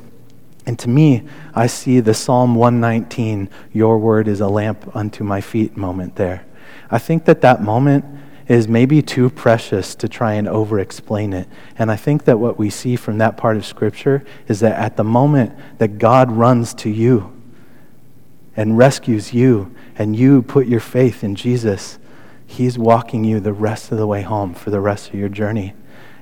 And 0.65 0.79
to 0.79 0.89
me, 0.89 1.27
I 1.53 1.67
see 1.67 1.99
the 1.99 2.13
Psalm 2.13 2.55
119, 2.55 3.49
Your 3.71 3.99
word 3.99 4.27
is 4.27 4.39
a 4.39 4.47
lamp 4.47 4.95
unto 4.95 5.23
my 5.23 5.41
feet 5.41 5.77
moment 5.77 6.15
there. 6.15 6.45
I 6.89 6.97
think 6.97 7.25
that 7.25 7.41
that 7.41 7.61
moment 7.61 8.05
is 8.47 8.67
maybe 8.67 9.01
too 9.01 9.29
precious 9.29 9.95
to 9.95 10.07
try 10.07 10.33
and 10.33 10.47
over 10.47 10.79
explain 10.79 11.33
it. 11.33 11.47
And 11.77 11.91
I 11.91 11.95
think 11.95 12.25
that 12.25 12.39
what 12.39 12.57
we 12.57 12.69
see 12.69 12.95
from 12.95 13.17
that 13.19 13.37
part 13.37 13.57
of 13.57 13.65
Scripture 13.65 14.23
is 14.47 14.59
that 14.59 14.77
at 14.77 14.97
the 14.97 15.03
moment 15.03 15.57
that 15.77 15.97
God 15.97 16.31
runs 16.31 16.73
to 16.75 16.89
you, 16.89 17.33
and 18.55 18.77
rescues 18.77 19.33
you, 19.33 19.73
and 19.95 20.15
you 20.15 20.41
put 20.41 20.67
your 20.67 20.79
faith 20.79 21.23
in 21.23 21.35
Jesus, 21.35 21.99
He's 22.45 22.77
walking 22.77 23.23
you 23.23 23.39
the 23.39 23.53
rest 23.53 23.91
of 23.91 23.97
the 23.97 24.05
way 24.05 24.21
home 24.21 24.53
for 24.53 24.69
the 24.69 24.79
rest 24.79 25.09
of 25.09 25.15
your 25.15 25.29
journey. 25.29 25.73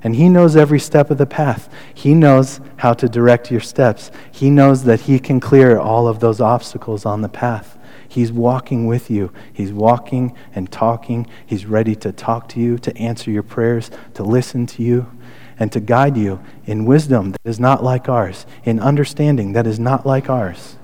And 0.03 0.15
He 0.15 0.29
knows 0.29 0.55
every 0.55 0.79
step 0.79 1.11
of 1.11 1.17
the 1.17 1.25
path. 1.25 1.71
He 1.93 2.13
knows 2.13 2.61
how 2.77 2.93
to 2.93 3.09
direct 3.09 3.51
your 3.51 3.59
steps. 3.59 4.11
He 4.31 4.49
knows 4.49 4.85
that 4.85 5.01
He 5.01 5.19
can 5.19 5.39
clear 5.39 5.77
all 5.77 6.07
of 6.07 6.19
those 6.19 6.39
obstacles 6.39 7.05
on 7.05 7.21
the 7.21 7.29
path. 7.29 7.77
He's 8.11 8.29
walking 8.29 8.87
with 8.87 9.09
you. 9.09 9.31
He's 9.53 9.71
walking 9.71 10.35
and 10.53 10.69
talking. 10.69 11.27
He's 11.45 11.65
ready 11.65 11.95
to 11.95 12.11
talk 12.11 12.49
to 12.49 12.59
you, 12.59 12.77
to 12.79 12.95
answer 12.97 13.31
your 13.31 13.41
prayers, 13.41 13.89
to 14.15 14.23
listen 14.23 14.65
to 14.67 14.83
you, 14.83 15.09
and 15.57 15.71
to 15.71 15.79
guide 15.79 16.17
you 16.17 16.41
in 16.65 16.83
wisdom 16.83 17.31
that 17.31 17.39
is 17.45 17.57
not 17.57 17.85
like 17.85 18.09
ours, 18.09 18.45
in 18.65 18.81
understanding 18.81 19.53
that 19.53 19.65
is 19.65 19.79
not 19.79 20.05
like 20.05 20.29
ours. 20.29 20.75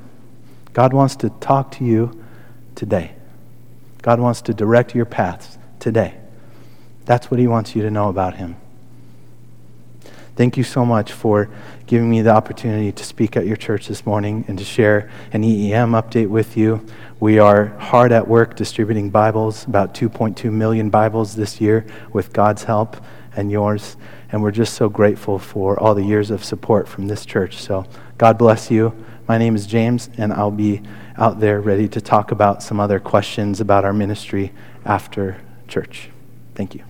God 0.72 0.94
wants 0.94 1.18
to 1.18 1.30
talk 1.30 1.70
to 1.74 1.84
you 1.84 2.18
today. 2.76 3.12
God 4.02 4.22
wants 4.22 4.42
to 4.44 4.54
direct 4.54 4.96
your 4.96 5.04
paths 5.04 5.58
today. 5.82 6.16
That's 7.04 7.30
what 7.30 7.42
He 7.42 7.48
wants 7.48 7.76
you 7.76 7.82
to 7.82 7.92
know 7.92 8.08
about 8.08 8.36
Him. 8.36 8.56
Thank 10.38 10.56
you 10.56 10.63
so 10.63 10.86
much 10.86 11.12
for 11.12 11.50
giving 11.88 12.10
me 12.10 12.21
the 12.21 12.30
opportunity 12.30 12.91
to 12.91 13.04
speak 13.04 13.38
at 13.38 13.47
your 13.47 13.56
church 13.56 13.88
this 13.88 14.06
morning 14.06 14.43
and 14.50 14.60
to 14.60 14.65
share 14.65 15.10
an 15.32 15.41
EEM 15.41 15.91
update 15.91 16.28
with 16.28 16.58
you. 16.58 16.86
We 17.21 17.39
are 17.39 17.67
hard 17.80 18.12
at 18.12 18.28
work 18.28 18.58
distributing 18.58 19.10
Bibles, 19.10 19.65
about 19.65 19.93
2.2 19.93 20.52
million 20.52 20.89
Bibles 20.89 21.36
this 21.36 21.62
year 21.62 21.86
with 22.12 22.34
God's 22.34 22.65
help 22.65 22.97
and 23.38 23.50
yours. 23.50 23.95
And 24.30 24.43
we're 24.43 24.52
just 24.52 24.73
so 24.73 24.89
grateful 24.89 25.39
for 25.39 25.80
all 25.80 25.95
the 25.95 26.04
years 26.04 26.30
of 26.30 26.43
support 26.43 26.89
from 26.89 27.08
this 27.08 27.26
church. 27.26 27.58
So 27.58 27.86
God 28.17 28.38
bless 28.38 28.69
you. 28.69 28.93
My 29.28 29.38
name 29.38 29.56
is 29.56 29.65
James, 29.65 30.10
and 30.17 30.34
I'll 30.34 30.52
be 30.52 30.82
out 31.17 31.39
there 31.39 31.62
ready 31.62 31.88
to 31.88 32.02
talk 32.02 32.32
about 32.32 32.62
some 32.62 32.82
other 32.82 33.00
questions 33.00 33.62
about 33.62 33.86
our 33.86 33.93
ministry 33.93 34.52
after 34.86 35.38
church. 35.67 36.10
Thank 36.54 36.76
you. 36.76 36.84